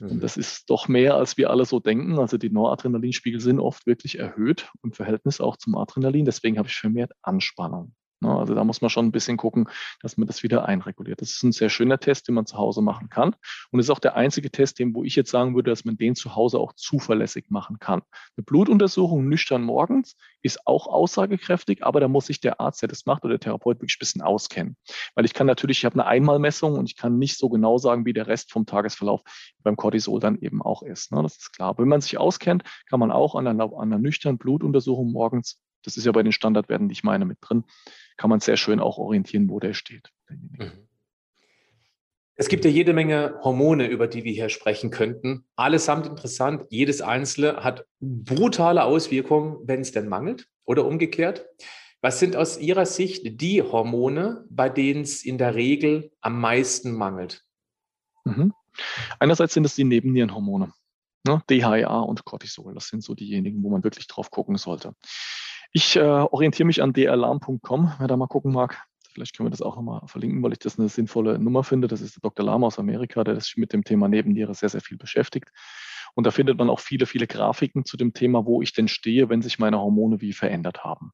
[0.00, 0.20] Und mhm.
[0.20, 2.18] das ist doch mehr, als wir alle so denken.
[2.18, 6.24] Also die Noradrenalinspiegel sind oft wirklich erhöht im Verhältnis auch zum Adrenalin.
[6.24, 7.94] Deswegen habe ich vermehrt Anspannung.
[8.20, 9.68] Ne, also da muss man schon ein bisschen gucken,
[10.00, 11.20] dass man das wieder einreguliert.
[11.20, 13.36] Das ist ein sehr schöner Test, den man zu Hause machen kann.
[13.70, 16.14] Und ist auch der einzige Test, den, wo ich jetzt sagen würde, dass man den
[16.14, 18.00] zu Hause auch zuverlässig machen kann.
[18.36, 23.04] Eine Blutuntersuchung nüchtern morgens ist auch aussagekräftig, aber da muss sich der Arzt, der das
[23.04, 24.78] macht, oder der Therapeut wirklich ein bisschen auskennen.
[25.14, 28.06] Weil ich kann natürlich, ich habe eine Einmalmessung und ich kann nicht so genau sagen,
[28.06, 29.20] wie der Rest vom Tagesverlauf
[29.62, 31.12] beim Cortisol dann eben auch ist.
[31.12, 31.22] Ne?
[31.22, 31.76] Das ist klar.
[31.76, 35.96] Wenn man sich auskennt, kann man auch an einer, an einer nüchternen Blutuntersuchung morgens das
[35.96, 37.64] ist ja bei den Standardwerten, die ich meine, mit drin,
[38.16, 40.10] kann man sehr schön auch orientieren, wo der steht.
[40.28, 40.86] Mhm.
[42.38, 45.46] Es gibt ja jede Menge Hormone, über die wir hier sprechen könnten.
[45.56, 46.64] Allesamt interessant.
[46.68, 51.46] Jedes einzelne hat brutale Auswirkungen, wenn es denn mangelt oder umgekehrt.
[52.02, 56.92] Was sind aus Ihrer Sicht die Hormone, bei denen es in der Regel am meisten
[56.92, 57.42] mangelt?
[58.24, 58.52] Mhm.
[59.18, 60.74] Einerseits sind es die Nebennierenhormone,
[61.24, 61.42] ne?
[61.48, 62.74] DHEA und Cortisol.
[62.74, 64.92] Das sind so diejenigen, wo man wirklich drauf gucken sollte.
[65.72, 68.82] Ich äh, orientiere mich an dalarm.com, wer da mal gucken mag.
[69.12, 71.88] Vielleicht können wir das auch nochmal verlinken, weil ich das eine sinnvolle Nummer finde.
[71.88, 72.44] Das ist der Dr.
[72.44, 75.50] Lama aus Amerika, der sich mit dem Thema Nebenniere sehr, sehr viel beschäftigt.
[76.14, 79.28] Und da findet man auch viele, viele Grafiken zu dem Thema, wo ich denn stehe,
[79.28, 81.12] wenn sich meine Hormone wie verändert haben.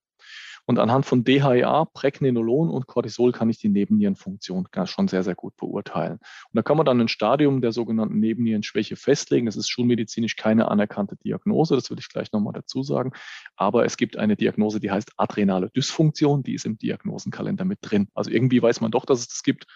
[0.67, 5.57] Und anhand von DHEA, Pregnenolon und Cortisol kann ich die Nebennierenfunktion schon sehr, sehr gut
[5.57, 6.15] beurteilen.
[6.15, 9.47] Und da kann man dann ein Stadium der sogenannten Nebennierenschwäche festlegen.
[9.47, 13.13] Das ist schulmedizinisch keine anerkannte Diagnose, das will ich gleich nochmal dazu sagen.
[13.57, 18.09] Aber es gibt eine Diagnose, die heißt adrenale Dysfunktion, die ist im Diagnosenkalender mit drin.
[18.15, 19.67] Also irgendwie weiß man doch, dass es das gibt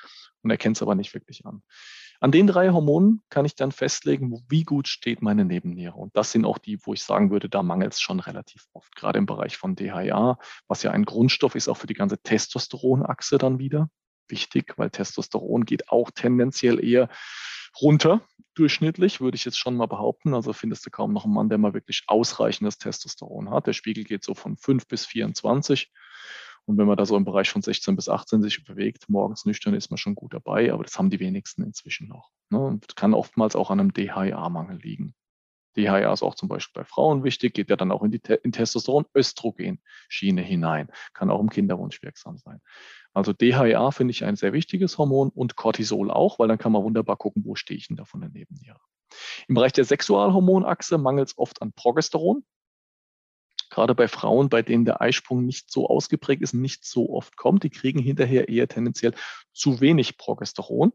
[0.42, 1.62] und erkennt es aber nicht wirklich an.
[2.20, 5.96] An den drei Hormonen kann ich dann festlegen, wie gut steht meine Nebenniere.
[5.96, 8.94] Und das sind auch die, wo ich sagen würde, da mangelt es schon relativ oft,
[8.96, 13.38] gerade im Bereich von DHA, was ja ein Grundstoff ist, auch für die ganze Testosteronachse
[13.38, 13.88] dann wieder.
[14.28, 17.08] Wichtig, weil Testosteron geht auch tendenziell eher
[17.80, 18.22] runter,
[18.54, 20.34] durchschnittlich, würde ich jetzt schon mal behaupten.
[20.34, 23.66] Also findest du kaum noch einen Mann, der mal wirklich ausreichendes Testosteron hat.
[23.66, 25.92] Der Spiegel geht so von 5 bis 24.
[26.66, 29.74] Und wenn man da so im Bereich von 16 bis 18 sich bewegt, morgens nüchtern
[29.74, 32.30] ist man schon gut dabei, aber das haben die wenigsten inzwischen noch.
[32.50, 32.58] Ne?
[32.58, 35.14] Und kann oftmals auch an einem DHEA-Mangel liegen.
[35.76, 38.50] DHEA ist auch zum Beispiel bei Frauen wichtig, geht ja dann auch in die in
[38.50, 42.60] Testosteron-Östrogen-Schiene hinein, kann auch im Kinderwunsch wirksam sein.
[43.12, 46.82] Also DHEA finde ich ein sehr wichtiges Hormon und Cortisol auch, weil dann kann man
[46.82, 48.80] wunderbar gucken, wo stehe ich denn da von der Nebenniere.
[49.46, 52.44] Im Bereich der Sexualhormonachse mangelt es oft an Progesteron
[53.76, 57.62] gerade bei Frauen, bei denen der Eisprung nicht so ausgeprägt ist, nicht so oft kommt,
[57.62, 59.12] die kriegen hinterher eher tendenziell
[59.52, 60.92] zu wenig Progesteron.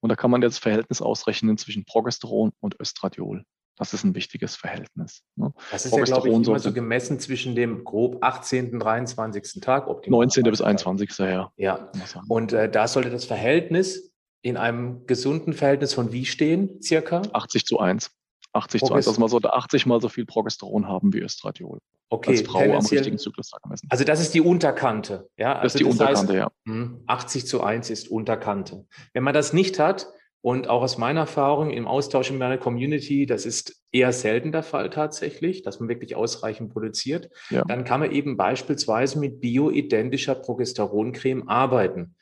[0.00, 3.44] Und da kann man jetzt das Verhältnis ausrechnen zwischen Progesteron und Östradiol.
[3.76, 5.22] Das ist ein wichtiges Verhältnis.
[5.36, 5.52] Ne?
[5.70, 9.60] Das ist ja, glaube ich, immer so gemessen zwischen dem grob 18., 23.
[9.60, 9.86] Tag.
[10.06, 10.42] 19.
[10.44, 11.16] bis 21.
[11.18, 11.52] Ja.
[11.56, 11.90] ja.
[12.28, 17.22] Und äh, da sollte das Verhältnis in einem gesunden Verhältnis von wie stehen, circa?
[17.32, 18.10] 80 zu 1.
[18.54, 19.08] 80 Progest zu 1.
[19.08, 21.78] Also man sollte 80 mal so viel Progesteron haben wie Östradiol.
[22.10, 23.88] Okay, als Frau am richtigen Zyklustag gemessen.
[23.90, 25.28] Also das ist die Unterkante.
[25.36, 25.54] Ja?
[25.54, 26.98] Also das ist die das Unterkante, heißt, ja.
[27.06, 28.86] 80 hm, zu 1 ist Unterkante.
[29.12, 30.06] Wenn man das nicht hat,
[30.44, 34.62] und auch aus meiner Erfahrung im Austausch in meiner Community, das ist eher selten der
[34.62, 37.64] Fall tatsächlich, dass man wirklich ausreichend produziert, ja.
[37.64, 42.14] dann kann man eben beispielsweise mit bioidentischer Progesteroncreme arbeiten.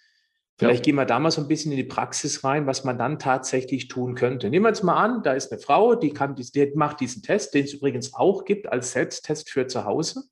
[0.58, 0.92] Vielleicht ja.
[0.92, 3.88] gehen wir da mal so ein bisschen in die Praxis rein, was man dann tatsächlich
[3.88, 4.50] tun könnte.
[4.50, 7.54] Nehmen wir jetzt mal an, da ist eine Frau, die, kann, die macht diesen Test,
[7.54, 10.24] den es übrigens auch gibt als Selbsttest für zu Hause.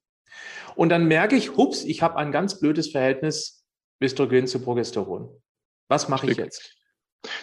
[0.76, 3.64] Und dann merke ich, hups, ich habe ein ganz blödes Verhältnis
[4.00, 5.28] Östrogen zu Progesteron.
[5.88, 6.76] Was mache ich jetzt?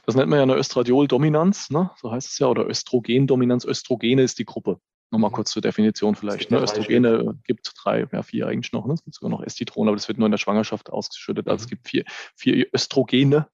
[0.05, 1.91] Das nennt man ja eine Östradiol-Dominanz, ne?
[1.97, 3.65] so heißt es ja, oder Östrogendominanz.
[3.65, 4.79] Östrogene ist die Gruppe.
[5.09, 5.35] Nochmal mhm.
[5.35, 6.51] kurz zur Definition vielleicht.
[6.51, 6.59] Ne?
[6.59, 8.85] Östrogene gibt drei, ja, vier eigentlich noch.
[8.85, 8.93] Ne?
[8.93, 11.47] Es gibt sogar noch Estitron, aber das wird nur in der Schwangerschaft ausgeschüttet.
[11.47, 11.69] Also es mhm.
[11.69, 12.03] gibt vier,
[12.35, 13.47] vier Östrogene,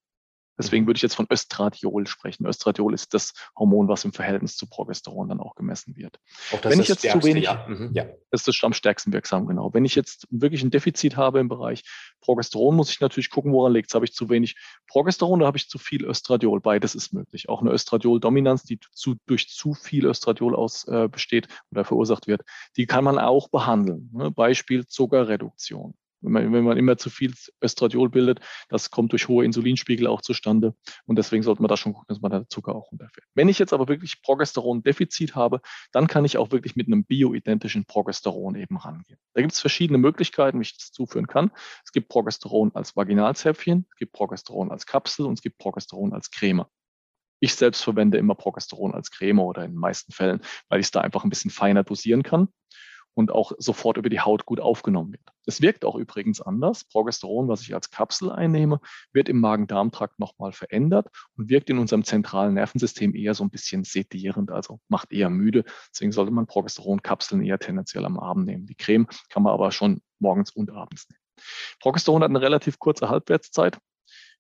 [0.57, 2.45] Deswegen würde ich jetzt von Östradiol sprechen.
[2.45, 6.19] Östradiol ist das Hormon, was im Verhältnis zu Progesteron dann auch gemessen wird.
[6.51, 7.65] Auch das Wenn ich jetzt zu wenig, ja.
[7.67, 8.05] Mhm, ja.
[8.31, 9.73] ist das am stärksten wirksam, genau.
[9.73, 11.83] Wenn ich jetzt wirklich ein Defizit habe im Bereich
[12.21, 13.95] Progesteron, muss ich natürlich gucken, woran liegt es.
[13.95, 14.55] Habe ich zu wenig
[14.87, 16.61] Progesteron oder habe ich zu viel Östradiol?
[16.61, 17.49] Beides ist möglich.
[17.49, 22.41] Auch eine Östradiol-Dominanz, die zu, durch zu viel Östradiol aus äh, besteht oder verursacht wird,
[22.77, 24.09] die kann man auch behandeln.
[24.13, 24.31] Ne?
[24.31, 25.95] Beispiel Zuckerreduktion.
[26.23, 27.33] Wenn man, wenn man immer zu viel
[27.63, 30.73] Östradiol bildet, das kommt durch hohe Insulinspiegel auch zustande.
[31.05, 33.27] Und deswegen sollte man da schon gucken, dass man der Zucker auch runterfährt.
[33.35, 37.85] Wenn ich jetzt aber wirklich Progesteron-Defizit habe, dann kann ich auch wirklich mit einem bioidentischen
[37.85, 39.19] Progesteron eben rangehen.
[39.33, 41.51] Da gibt es verschiedene Möglichkeiten, wie ich das zuführen kann.
[41.83, 46.31] Es gibt Progesteron als Vaginalzäpfchen, es gibt Progesteron als Kapsel und es gibt Progesteron als
[46.31, 46.65] Creme.
[47.39, 50.91] Ich selbst verwende immer Progesteron als Creme oder in den meisten Fällen, weil ich es
[50.91, 52.47] da einfach ein bisschen feiner dosieren kann
[53.13, 55.21] und auch sofort über die Haut gut aufgenommen wird.
[55.45, 56.83] Es wirkt auch übrigens anders.
[56.85, 58.79] Progesteron, was ich als Kapsel einnehme,
[59.11, 63.83] wird im Magen-Darm-Trakt nochmal verändert und wirkt in unserem zentralen Nervensystem eher so ein bisschen
[63.83, 65.63] sedierend, also macht eher müde.
[65.91, 68.65] Deswegen sollte man Progesteron-Kapseln eher tendenziell am Abend nehmen.
[68.65, 71.19] Die Creme kann man aber schon morgens und abends nehmen.
[71.79, 73.77] Progesteron hat eine relativ kurze Halbwertszeit,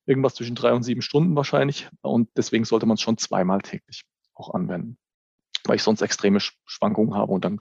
[0.05, 1.89] irgendwas zwischen drei und sieben Stunden wahrscheinlich.
[2.01, 4.03] Und deswegen sollte man es schon zweimal täglich
[4.35, 4.97] auch anwenden,
[5.65, 7.59] weil ich sonst extreme Schwankungen habe und dann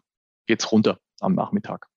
[0.52, 1.88] geht's runter am Nachmittag.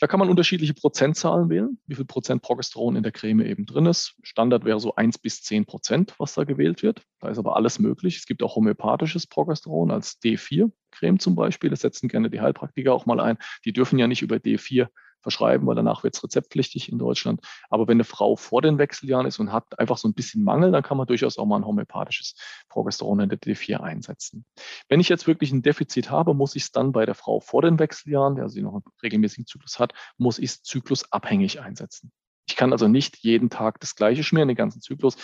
[0.00, 3.86] Da kann man unterschiedliche Prozentzahlen wählen, wie viel Prozent Progesteron in der Creme eben drin
[3.86, 4.16] ist.
[4.22, 7.02] Standard wäre so eins bis zehn Prozent, was da gewählt wird.
[7.20, 8.16] Da ist aber alles möglich.
[8.16, 11.70] Es gibt auch homöopathisches Progesteron als D4-Creme zum Beispiel.
[11.70, 13.38] Das setzen gerne die Heilpraktiker auch mal ein.
[13.64, 14.88] Die dürfen ja nicht über D4
[15.24, 17.40] verschreiben, weil danach wird es rezeptpflichtig in Deutschland.
[17.68, 20.70] Aber wenn eine Frau vor den Wechseljahren ist und hat einfach so ein bisschen Mangel,
[20.70, 22.36] dann kann man durchaus auch mal ein homöopathisches
[22.68, 24.44] Progesteron in der D4 einsetzen.
[24.88, 27.62] Wenn ich jetzt wirklich ein Defizit habe, muss ich es dann bei der Frau vor
[27.62, 32.12] den Wechseljahren, der sie noch einen regelmäßigen Zyklus hat, muss ich es zyklusabhängig einsetzen.
[32.46, 35.16] Ich kann also nicht jeden Tag das gleiche schmieren, den ganzen Zyklus.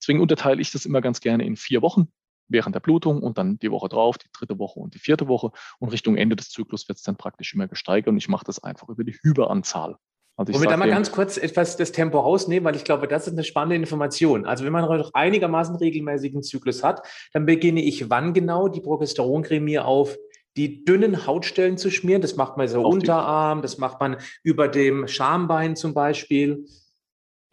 [0.00, 2.08] Deswegen unterteile ich das immer ganz gerne in vier Wochen
[2.48, 5.50] während der Blutung und dann die Woche drauf, die dritte Woche und die vierte Woche.
[5.78, 8.62] Und Richtung Ende des Zyklus wird es dann praktisch immer gesteigert und ich mache das
[8.62, 9.96] einfach über die Hyperanzahl.
[10.36, 13.28] Also Wollen wir da mal ganz kurz etwas das Tempo rausnehmen, weil ich glaube, das
[13.28, 14.46] ist eine spannende Information.
[14.46, 19.64] Also wenn man noch einigermaßen regelmäßigen Zyklus hat, dann beginne ich wann genau die Progesteroncreme
[19.64, 20.16] mir auf
[20.56, 22.22] die dünnen Hautstellen zu schmieren.
[22.22, 26.66] Das macht man so Unterarm, das macht man über dem Schambein zum Beispiel.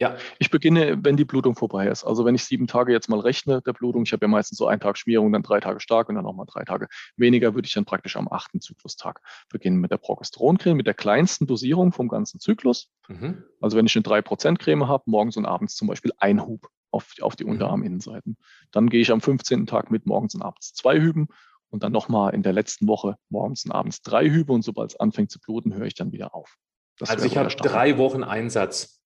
[0.02, 2.02] Ja, ich beginne, wenn die Blutung vorbei ist.
[2.02, 4.66] Also wenn ich sieben Tage jetzt mal rechne der Blutung, ich habe ja meistens so
[4.66, 7.72] einen Tag Schmierung, dann drei Tage stark und dann nochmal drei Tage weniger, würde ich
[7.72, 12.40] dann praktisch am achten Zyklustag beginnen mit der Progesteroncreme, mit der kleinsten Dosierung vom ganzen
[12.40, 12.90] Zyklus.
[13.06, 13.44] Mhm.
[13.60, 17.12] Also wenn ich eine 3% Creme habe, morgens und abends zum Beispiel ein Hub auf,
[17.20, 17.50] auf die mhm.
[17.50, 18.36] Unterarminnenseiten.
[18.72, 19.66] Dann gehe ich am 15.
[19.66, 21.28] Tag mit morgens und abends zwei Hüben
[21.70, 24.96] und dann nochmal in der letzten Woche morgens und abends drei Hübe und sobald es
[24.98, 26.56] anfängt zu bluten, höre ich dann wieder auf.
[26.98, 29.01] Das also ich habe drei Wochen Einsatz.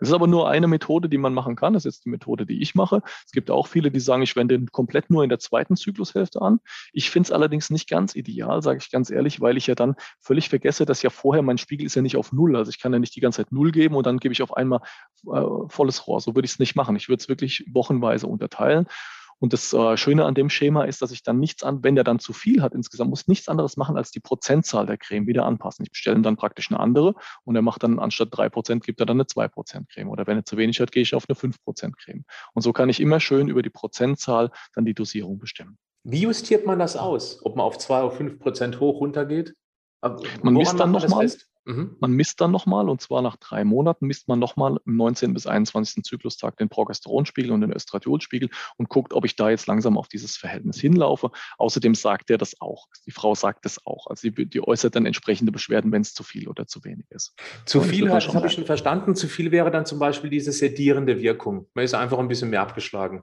[0.00, 1.72] Es ist aber nur eine Methode, die man machen kann.
[1.72, 3.02] Das ist jetzt die Methode, die ich mache.
[3.24, 6.40] Es gibt auch viele, die sagen, ich wende den komplett nur in der zweiten Zyklushälfte
[6.42, 6.60] an.
[6.92, 9.94] Ich finde es allerdings nicht ganz ideal, sage ich ganz ehrlich, weil ich ja dann
[10.20, 12.56] völlig vergesse, dass ja vorher mein Spiegel ist ja nicht auf Null.
[12.56, 14.56] Also ich kann ja nicht die ganze Zeit Null geben und dann gebe ich auf
[14.56, 14.80] einmal
[15.26, 16.20] äh, volles Rohr.
[16.20, 16.96] So würde ich es nicht machen.
[16.96, 18.86] Ich würde es wirklich wochenweise unterteilen.
[19.40, 22.04] Und das äh, Schöne an dem Schema ist, dass ich dann nichts an, wenn der
[22.04, 25.46] dann zu viel hat insgesamt, muss nichts anderes machen, als die Prozentzahl der Creme wieder
[25.46, 25.84] anpassen.
[25.84, 29.06] Ich bestelle dann praktisch eine andere und er macht dann anstatt drei Prozent, gibt er
[29.06, 30.10] dann eine zwei Prozent Creme.
[30.10, 32.24] Oder wenn er zu wenig hat, gehe ich auf eine fünf Prozent Creme.
[32.52, 35.78] Und so kann ich immer schön über die Prozentzahl dann die Dosierung bestimmen.
[36.04, 37.44] Wie justiert man das aus?
[37.44, 39.54] Ob man auf zwei oder fünf Prozent hoch runter geht?
[40.42, 41.30] Man misst dann nochmal.
[41.64, 41.96] Mhm.
[42.00, 45.34] Man misst dann nochmal, und zwar nach drei Monaten misst man nochmal im 19.
[45.34, 46.02] bis 21.
[46.04, 50.36] Zyklustag den Progesteronspiegel und den Östradiolspiegel und guckt, ob ich da jetzt langsam auf dieses
[50.36, 51.30] Verhältnis hinlaufe.
[51.58, 52.88] Außerdem sagt er das auch.
[53.06, 54.06] Die Frau sagt das auch.
[54.06, 57.34] Also die, die äußert dann entsprechende Beschwerden, wenn es zu viel oder zu wenig ist.
[57.66, 59.14] Zu viel, das habe ich schon verstanden.
[59.14, 61.68] Zu viel wäre dann zum Beispiel diese sedierende Wirkung.
[61.74, 63.22] Man ist einfach ein bisschen mehr abgeschlagen.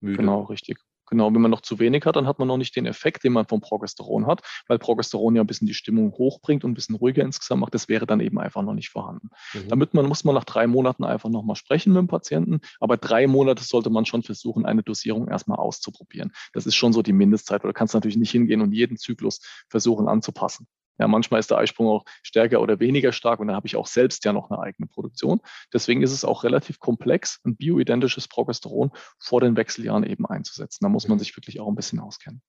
[0.00, 0.18] Müde.
[0.18, 0.78] Genau, richtig.
[1.06, 3.32] Genau, wenn man noch zu wenig hat, dann hat man noch nicht den Effekt, den
[3.32, 6.96] man vom Progesteron hat, weil Progesteron ja ein bisschen die Stimmung hochbringt und ein bisschen
[6.96, 7.74] ruhiger insgesamt macht.
[7.74, 9.30] Das wäre dann eben einfach noch nicht vorhanden.
[9.54, 9.68] Mhm.
[9.68, 12.60] Damit man, muss man nach drei Monaten einfach nochmal sprechen mit dem Patienten.
[12.80, 16.32] Aber drei Monate sollte man schon versuchen, eine Dosierung erstmal auszuprobieren.
[16.52, 19.40] Das ist schon so die Mindestzeit, weil du kannst natürlich nicht hingehen und jeden Zyklus
[19.68, 20.66] versuchen anzupassen.
[20.98, 23.86] Ja, manchmal ist der Eisprung auch stärker oder weniger stark und dann habe ich auch
[23.86, 25.40] selbst ja noch eine eigene Produktion.
[25.72, 30.78] Deswegen ist es auch relativ komplex, ein bioidentisches Progesteron vor den Wechseljahren eben einzusetzen.
[30.82, 31.20] Da muss man mhm.
[31.20, 32.42] sich wirklich auch ein bisschen auskennen.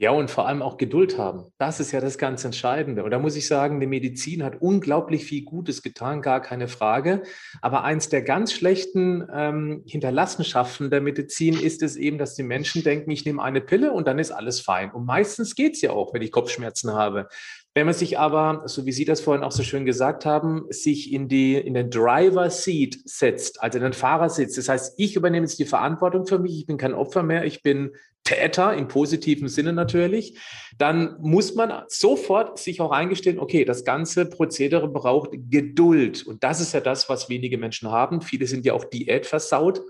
[0.00, 1.52] Ja, und vor allem auch Geduld haben.
[1.58, 3.04] Das ist ja das ganz Entscheidende.
[3.04, 7.22] Und da muss ich sagen, die Medizin hat unglaublich viel Gutes getan, gar keine Frage.
[7.60, 12.82] Aber eins der ganz schlechten ähm, Hinterlassenschaften der Medizin ist es eben, dass die Menschen
[12.82, 14.90] denken, ich nehme eine Pille und dann ist alles fein.
[14.90, 17.28] Und meistens geht es ja auch, wenn ich Kopfschmerzen habe.
[17.72, 21.12] Wenn man sich aber, so wie Sie das vorhin auch so schön gesagt haben, sich
[21.12, 25.46] in, die, in den Driver Seat setzt, also in den Fahrersitz, das heißt, ich übernehme
[25.46, 27.92] jetzt die Verantwortung für mich, ich bin kein Opfer mehr, ich bin
[28.24, 30.36] Täter im positiven Sinne natürlich,
[30.78, 36.26] dann muss man sofort sich auch eingestehen, okay, das ganze Prozedere braucht Geduld.
[36.26, 38.20] Und das ist ja das, was wenige Menschen haben.
[38.20, 39.80] Viele sind ja auch Diät versaut.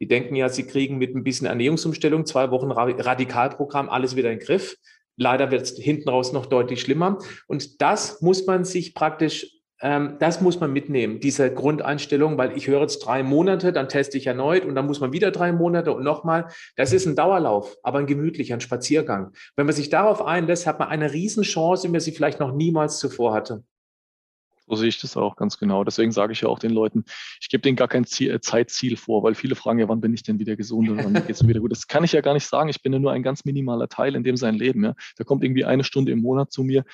[0.00, 4.38] Die denken ja, sie kriegen mit ein bisschen Ernährungsumstellung, zwei Wochen Radikalprogramm alles wieder in
[4.38, 4.76] den Griff.
[5.18, 7.18] Leider wird es hinten raus noch deutlich schlimmer.
[7.46, 12.68] Und das muss man sich praktisch, ähm, das muss man mitnehmen, diese Grundeinstellung, weil ich
[12.68, 15.92] höre jetzt drei Monate, dann teste ich erneut und dann muss man wieder drei Monate
[15.92, 16.46] und nochmal.
[16.76, 19.32] Das ist ein Dauerlauf, aber ein gemütlicher, ein Spaziergang.
[19.56, 22.98] Wenn man sich darauf einlässt, hat man eine Riesenchance, wie man sie vielleicht noch niemals
[22.98, 23.64] zuvor hatte.
[24.68, 25.84] So sehe ich das auch ganz genau.
[25.84, 27.04] Deswegen sage ich ja auch den Leuten,
[27.40, 30.12] ich gebe denen gar kein Ziel, äh, Zeitziel vor, weil viele fragen ja, wann bin
[30.12, 31.72] ich denn wieder gesund und wann geht es wieder gut.
[31.72, 32.68] Das kann ich ja gar nicht sagen.
[32.68, 34.84] Ich bin ja nur ein ganz minimaler Teil in dem sein Leben.
[34.84, 34.94] Ja.
[35.16, 36.84] Da kommt irgendwie eine Stunde im Monat zu mir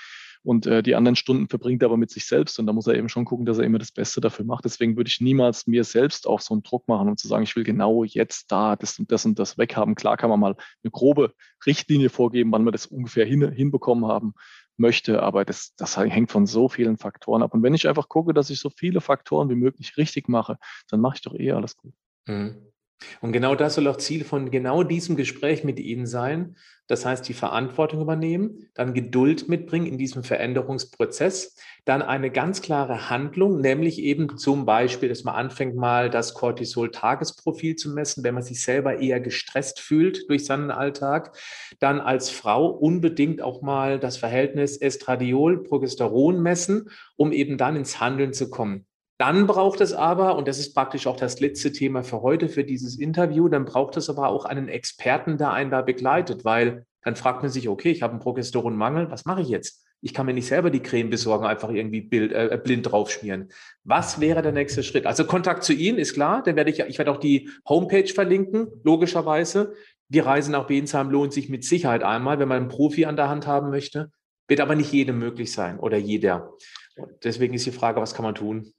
[0.44, 2.94] und äh, die anderen Stunden verbringt er aber mit sich selbst und da muss er
[2.94, 4.66] eben schon gucken, dass er immer das Beste dafür macht.
[4.66, 7.56] Deswegen würde ich niemals mir selbst auch so einen Druck machen, um zu sagen, ich
[7.56, 9.94] will genau jetzt da das und das und das weghaben.
[9.94, 11.32] Klar kann man mal eine grobe
[11.64, 14.34] Richtlinie vorgeben, wann wir das ungefähr hin, hinbekommen haben
[14.76, 17.54] möchte, aber das, das hängt von so vielen Faktoren ab.
[17.54, 20.58] Und wenn ich einfach gucke, dass ich so viele Faktoren wie möglich richtig mache,
[20.88, 21.94] dann mache ich doch eh alles gut.
[22.26, 22.73] Mhm.
[23.20, 26.56] Und genau das soll auch Ziel von genau diesem Gespräch mit Ihnen sein.
[26.86, 33.08] Das heißt, die Verantwortung übernehmen, dann Geduld mitbringen in diesem Veränderungsprozess, dann eine ganz klare
[33.08, 38.42] Handlung, nämlich eben zum Beispiel, dass man anfängt mal das Cortisol-Tagesprofil zu messen, wenn man
[38.42, 41.34] sich selber eher gestresst fühlt durch seinen Alltag.
[41.80, 48.34] Dann als Frau unbedingt auch mal das Verhältnis Estradiol-Progesteron messen, um eben dann ins Handeln
[48.34, 48.86] zu kommen.
[49.18, 52.64] Dann braucht es aber, und das ist praktisch auch das letzte Thema für heute, für
[52.64, 57.14] dieses Interview, dann braucht es aber auch einen Experten, der einen da begleitet, weil dann
[57.14, 59.84] fragt man sich, okay, ich habe einen Progesteronmangel, was mache ich jetzt?
[60.00, 63.50] Ich kann mir nicht selber die Creme besorgen, einfach irgendwie Bild, äh, blind draufschmieren.
[63.84, 65.06] Was wäre der nächste Schritt?
[65.06, 68.68] Also Kontakt zu Ihnen ist klar, dann werde ich, ich werde auch die Homepage verlinken,
[68.82, 69.74] logischerweise.
[70.08, 73.28] Die Reise nach Bensheim lohnt sich mit Sicherheit einmal, wenn man einen Profi an der
[73.28, 74.10] Hand haben möchte.
[74.48, 76.52] Wird aber nicht jedem möglich sein oder jeder.
[76.96, 78.74] Und deswegen ist die Frage, was kann man tun?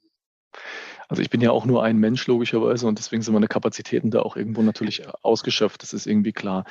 [1.08, 4.22] Also ich bin ja auch nur ein Mensch logischerweise und deswegen sind meine Kapazitäten da
[4.22, 6.64] auch irgendwo natürlich ausgeschöpft, das ist irgendwie klar.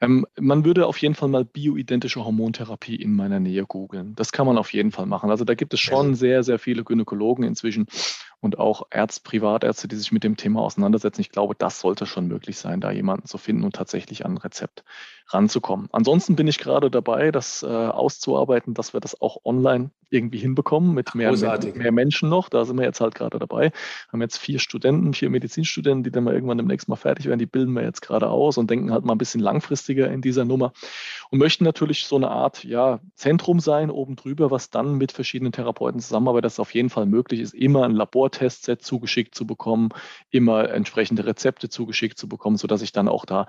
[0.00, 4.14] Ähm, man würde auf jeden Fall mal bioidentische Hormontherapie in meiner Nähe googeln.
[4.14, 5.30] Das kann man auf jeden Fall machen.
[5.30, 7.86] Also da gibt es schon sehr, sehr viele Gynäkologen inzwischen
[8.42, 11.20] und auch Ärzte, Privatärzte, die sich mit dem Thema auseinandersetzen.
[11.20, 14.38] Ich glaube, das sollte schon möglich sein, da jemanden zu finden und tatsächlich an ein
[14.38, 14.82] Rezept
[15.28, 15.88] ranzukommen.
[15.92, 20.92] Ansonsten bin ich gerade dabei, das äh, auszuarbeiten, dass wir das auch online irgendwie hinbekommen
[20.92, 21.32] mit mehr,
[21.74, 22.50] mehr, Menschen noch.
[22.50, 23.72] Da sind wir jetzt halt gerade dabei.
[24.12, 27.38] Haben jetzt vier Studenten, vier Medizinstudenten, die dann mal irgendwann demnächst mal fertig werden.
[27.38, 30.44] Die bilden wir jetzt gerade aus und denken halt mal ein bisschen langfristiger in dieser
[30.44, 30.72] Nummer
[31.30, 35.52] und möchten natürlich so eine Art ja, Zentrum sein oben drüber, was dann mit verschiedenen
[35.52, 37.92] Therapeuten zusammenarbeitet, dass es auf jeden Fall möglich ist, immer ein
[38.32, 39.90] Labortestset zugeschickt zu bekommen,
[40.30, 43.46] immer entsprechende Rezepte zugeschickt zu bekommen, sodass ich dann auch da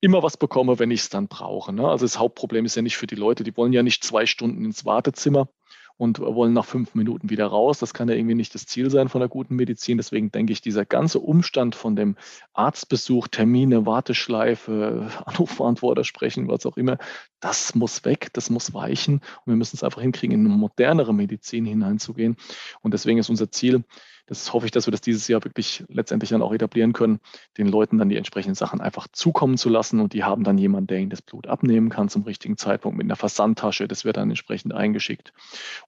[0.00, 1.72] immer was bekomme, wenn ich es dann brauche.
[1.72, 1.88] Ne?
[1.88, 4.64] Also das Hauptproblem ist ja nicht für die Leute, die wollen ja nicht zwei Stunden
[4.64, 5.48] ins Wartezimmer
[5.96, 7.78] und wollen nach fünf Minuten wieder raus.
[7.78, 9.96] Das kann ja irgendwie nicht das Ziel sein von der guten Medizin.
[9.96, 12.16] Deswegen denke ich, dieser ganze Umstand von dem
[12.52, 16.98] Arztbesuch, Termine, Warteschleife, Anrufverantworter sprechen, was auch immer,
[17.40, 19.14] das muss weg, das muss weichen.
[19.14, 22.36] Und wir müssen es einfach hinkriegen, in eine modernere Medizin hineinzugehen.
[22.82, 23.84] Und deswegen ist unser Ziel,
[24.26, 27.20] das hoffe ich, dass wir das dieses Jahr wirklich letztendlich dann auch etablieren können,
[27.58, 30.86] den Leuten dann die entsprechenden Sachen einfach zukommen zu lassen und die haben dann jemanden,
[30.86, 33.86] der ihnen das Blut abnehmen kann zum richtigen Zeitpunkt mit einer Versandtasche.
[33.86, 35.32] Das wird dann entsprechend eingeschickt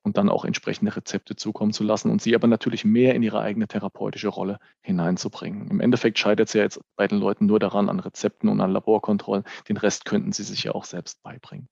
[0.02, 3.40] und dann auch entsprechende Rezepte zukommen zu lassen und sie aber natürlich mehr in ihre
[3.40, 5.68] eigene therapeutische Rolle hineinzubringen.
[5.70, 8.72] Im Endeffekt scheitert es ja jetzt bei den Leuten nur daran, an Rezepten und an
[8.72, 9.44] Laborkontrollen.
[9.68, 11.68] Den Rest könnten sie sich ja auch selbst beibringen.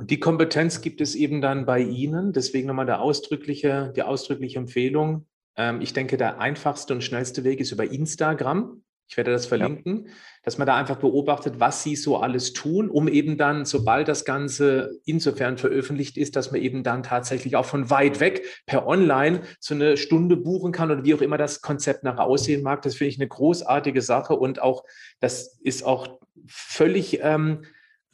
[0.00, 2.32] Und die Kompetenz gibt es eben dann bei Ihnen.
[2.32, 5.26] Deswegen nochmal der ausdrückliche, die ausdrückliche Empfehlung.
[5.56, 8.82] Ähm, ich denke, der einfachste und schnellste Weg ist über Instagram.
[9.10, 10.12] Ich werde das verlinken, ja.
[10.42, 14.24] dass man da einfach beobachtet, was Sie so alles tun, um eben dann, sobald das
[14.24, 19.42] Ganze insofern veröffentlicht ist, dass man eben dann tatsächlich auch von weit weg per Online
[19.58, 22.80] so eine Stunde buchen kann oder wie auch immer das Konzept nachher aussehen mag.
[22.80, 24.82] Das finde ich eine großartige Sache und auch,
[25.18, 27.66] das ist auch völlig ähm,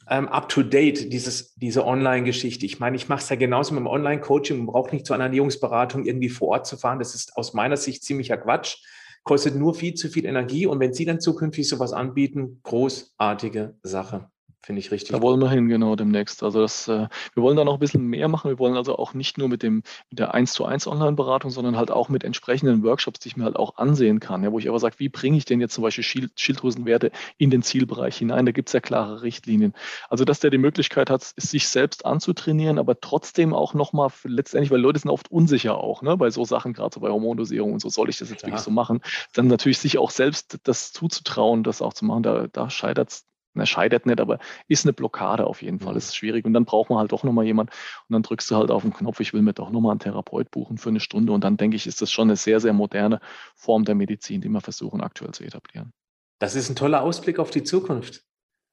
[0.09, 2.65] ähm, up-to-date, dieses, diese Online-Geschichte.
[2.65, 4.57] Ich meine, ich mache es ja genauso mit dem Online-Coaching.
[4.57, 6.99] Man braucht nicht zu einer Ernährungsberatung irgendwie vor Ort zu fahren.
[6.99, 8.77] Das ist aus meiner Sicht ziemlicher Quatsch.
[9.23, 10.65] Kostet nur viel zu viel Energie.
[10.65, 14.29] Und wenn Sie dann zukünftig sowas anbieten, großartige Sache.
[14.67, 15.11] Finde ich richtig.
[15.11, 16.43] Da wollen wir hin, genau, demnächst.
[16.43, 18.49] Also das, äh, wir wollen da noch ein bisschen mehr machen.
[18.49, 21.77] Wir wollen also auch nicht nur mit, dem, mit der 1 zu 1 Online-Beratung, sondern
[21.77, 24.43] halt auch mit entsprechenden Workshops, die ich mir halt auch ansehen kann.
[24.43, 27.49] Ja, wo ich aber sage, wie bringe ich denn jetzt zum Beispiel Schild, Schilddrüsenwerte in
[27.49, 28.45] den Zielbereich hinein?
[28.45, 29.73] Da gibt es ja klare Richtlinien.
[30.09, 34.81] Also, dass der die Möglichkeit hat, sich selbst anzutrainieren, aber trotzdem auch nochmal letztendlich, weil
[34.81, 37.87] Leute sind oft unsicher auch, ne, bei so Sachen, gerade so bei Hormondosierung und so,
[37.87, 38.49] soll ich das jetzt ja.
[38.49, 38.99] wirklich so machen?
[39.31, 43.27] Dann natürlich sich auch selbst das zuzutrauen, das auch zu machen, da, da scheitert es
[43.59, 45.93] er scheitert nicht, aber ist eine Blockade auf jeden Fall.
[45.93, 46.09] Das mhm.
[46.09, 46.45] ist schwierig.
[46.45, 48.93] Und dann braucht man halt doch nochmal jemand und dann drückst du halt auf den
[48.93, 51.31] Knopf, ich will mir doch nochmal einen Therapeut buchen für eine Stunde.
[51.33, 53.19] Und dann denke ich, ist das schon eine sehr, sehr moderne
[53.55, 55.93] Form der Medizin, die wir versuchen aktuell zu etablieren.
[56.39, 58.23] Das ist ein toller Ausblick auf die Zukunft.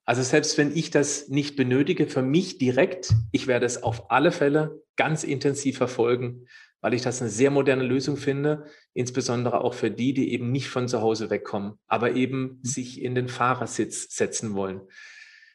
[0.06, 4.32] Also selbst wenn ich das nicht benötige, für mich direkt, ich werde es auf alle
[4.32, 6.46] Fälle ganz intensiv verfolgen,
[6.84, 10.68] weil ich das eine sehr moderne Lösung finde, insbesondere auch für die, die eben nicht
[10.68, 12.58] von zu Hause wegkommen, aber eben mhm.
[12.62, 14.82] sich in den Fahrersitz setzen wollen.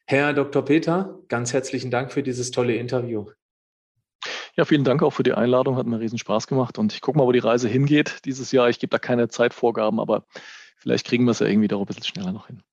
[0.08, 0.66] Herr Dr.
[0.66, 3.28] Peter, ganz herzlichen Dank für dieses tolle Interview.
[4.56, 7.20] Ja, vielen Dank auch für die Einladung, hat mir riesen Spaß gemacht und ich gucke
[7.20, 8.68] mal, wo die Reise hingeht dieses Jahr.
[8.68, 10.26] Ich gebe da keine Zeitvorgaben, aber
[10.78, 12.64] vielleicht kriegen wir es ja irgendwie da ein bisschen schneller noch hin.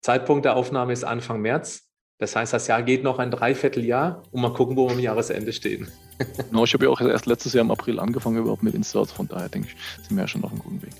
[0.00, 1.91] Zeitpunkt der Aufnahme ist Anfang März.
[2.18, 5.52] Das heißt, das Jahr geht noch ein Dreivierteljahr und mal gucken, wo wir am Jahresende
[5.52, 5.88] stehen.
[6.50, 9.14] no, ich habe ja auch erst letztes Jahr im April angefangen überhaupt mit Insta, also
[9.14, 10.92] von daher denke ich, sind wir ja schon auf einem guten Weg.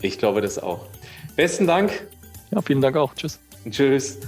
[0.00, 0.86] Ich glaube das auch.
[1.36, 2.06] Besten Dank.
[2.50, 3.14] Ja, vielen Dank auch.
[3.14, 3.38] Tschüss.
[3.70, 4.18] Tschüss.